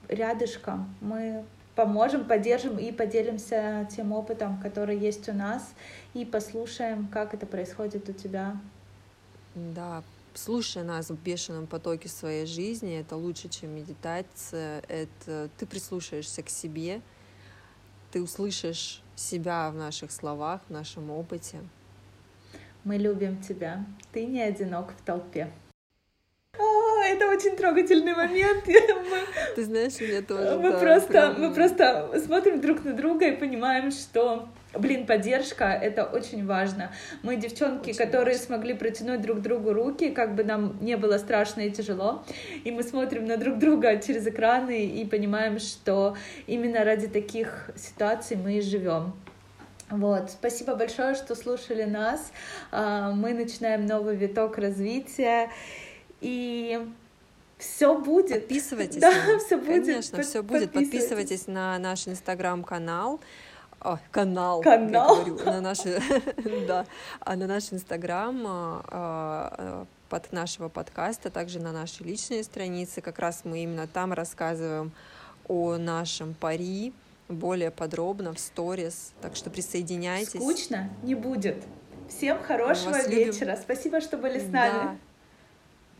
рядышком, 0.08 0.92
мы 1.00 1.44
поможем, 1.76 2.24
поддержим 2.24 2.76
и 2.78 2.90
поделимся 2.90 3.88
тем 3.94 4.12
опытом, 4.12 4.60
который 4.60 4.98
есть 4.98 5.28
у 5.28 5.32
нас, 5.32 5.72
и 6.12 6.24
послушаем, 6.24 7.08
как 7.08 7.34
это 7.34 7.46
происходит 7.46 8.08
у 8.08 8.12
тебя. 8.12 8.60
Да, 9.54 10.02
слушай 10.34 10.82
нас 10.82 11.08
в 11.08 11.22
бешеном 11.22 11.66
потоке 11.66 12.08
своей 12.08 12.46
жизни, 12.46 12.98
это 12.98 13.16
лучше, 13.16 13.48
чем 13.48 13.70
медитация, 13.70 14.82
это 14.88 15.48
ты 15.56 15.66
прислушаешься 15.66 16.42
к 16.42 16.50
себе, 16.50 17.00
ты 18.10 18.20
услышишь 18.20 19.02
себя 19.14 19.70
в 19.70 19.76
наших 19.76 20.10
словах, 20.10 20.62
в 20.68 20.72
нашем 20.72 21.10
опыте. 21.10 21.58
Мы 22.84 22.96
любим 22.96 23.40
тебя, 23.40 23.84
ты 24.12 24.24
не 24.24 24.40
одинок 24.40 24.92
в 24.92 25.04
толпе. 25.04 25.48
А, 26.58 27.04
это 27.06 27.28
очень 27.28 27.56
трогательный 27.56 28.14
момент. 28.14 28.64
Ты 29.54 29.64
знаешь, 29.64 30.00
мне 30.00 30.22
тоже. 30.22 30.58
Мы 30.58 30.78
просто, 30.78 31.34
мы 31.38 31.54
просто 31.54 32.20
смотрим 32.24 32.60
друг 32.60 32.84
на 32.84 32.92
друга 32.92 33.28
и 33.28 33.36
понимаем, 33.36 33.90
что 33.90 34.48
Блин, 34.72 35.04
поддержка— 35.04 35.64
это 35.82 36.04
очень 36.04 36.46
важно. 36.46 36.92
Мы 37.24 37.34
девчонки, 37.34 37.90
очень 37.90 37.98
которые 37.98 38.36
важно. 38.36 38.46
смогли 38.46 38.74
протянуть 38.74 39.20
друг 39.20 39.40
другу 39.42 39.72
руки, 39.72 40.10
как 40.10 40.36
бы 40.36 40.44
нам 40.44 40.78
не 40.80 40.96
было 40.96 41.18
страшно 41.18 41.62
и 41.62 41.70
тяжело, 41.70 42.24
и 42.62 42.70
мы 42.70 42.84
смотрим 42.84 43.24
на 43.24 43.36
друг 43.36 43.58
друга 43.58 44.00
через 44.00 44.26
экраны 44.28 44.86
и 44.86 45.04
понимаем, 45.04 45.58
что 45.58 46.16
именно 46.46 46.84
ради 46.84 47.08
таких 47.08 47.70
ситуаций 47.74 48.36
мы 48.36 48.58
и 48.58 48.60
живем. 48.60 49.14
Вот, 49.90 50.30
спасибо 50.30 50.76
большое, 50.76 51.14
что 51.14 51.34
слушали 51.34 51.84
нас. 51.84 52.32
А, 52.70 53.10
мы 53.10 53.34
начинаем 53.34 53.86
новый 53.86 54.16
виток 54.16 54.56
развития, 54.56 55.50
и 56.20 56.88
все 57.58 57.98
будет. 57.98 58.40
Подписывайтесь. 58.40 59.00
Да, 59.00 59.12
все 59.46 59.56
будет. 59.56 59.86
Конечно, 59.86 60.22
все 60.22 60.42
будет. 60.42 60.72
Подписывайтесь 60.72 61.46
на 61.48 61.78
наш 61.78 62.06
инстаграм-канал 62.06 63.20
о, 63.80 63.98
канал, 64.10 64.60
канал. 64.60 65.18
Я 65.18 65.24
говорю, 65.24 65.44
на 65.44 65.60
наш, 65.60 65.78
да, 66.68 66.86
а 67.20 67.36
на 67.36 67.46
наш 67.46 67.72
инстаграм 67.72 68.42
а, 68.46 69.86
под 70.08 70.32
нашего 70.32 70.68
подкаста, 70.68 71.30
также 71.30 71.60
на 71.60 71.72
нашей 71.72 72.04
личной 72.06 72.44
странице. 72.44 73.00
Как 73.00 73.18
раз 73.18 73.40
мы 73.44 73.62
именно 73.62 73.86
там 73.86 74.12
рассказываем 74.12 74.92
о 75.48 75.76
нашем 75.78 76.34
пари 76.34 76.92
более 77.30 77.70
подробно 77.70 78.32
в 78.34 78.38
сторис. 78.38 79.12
Так 79.22 79.36
что 79.36 79.50
присоединяйтесь. 79.50 80.40
Скучно 80.40 80.90
не 81.02 81.14
будет. 81.14 81.64
Всем 82.08 82.42
хорошего 82.42 82.96
вечера. 83.08 83.52
Любим. 83.52 83.62
Спасибо, 83.62 84.00
что 84.00 84.16
были 84.16 84.38
с 84.38 84.48
нами. 84.48 84.52
Да. 84.72 84.96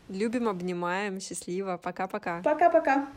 Любим, 0.09 0.49
обнимаем. 0.49 1.19
Счастливо. 1.19 1.77
Пока-пока. 1.77 2.41
Пока-пока. 2.43 3.07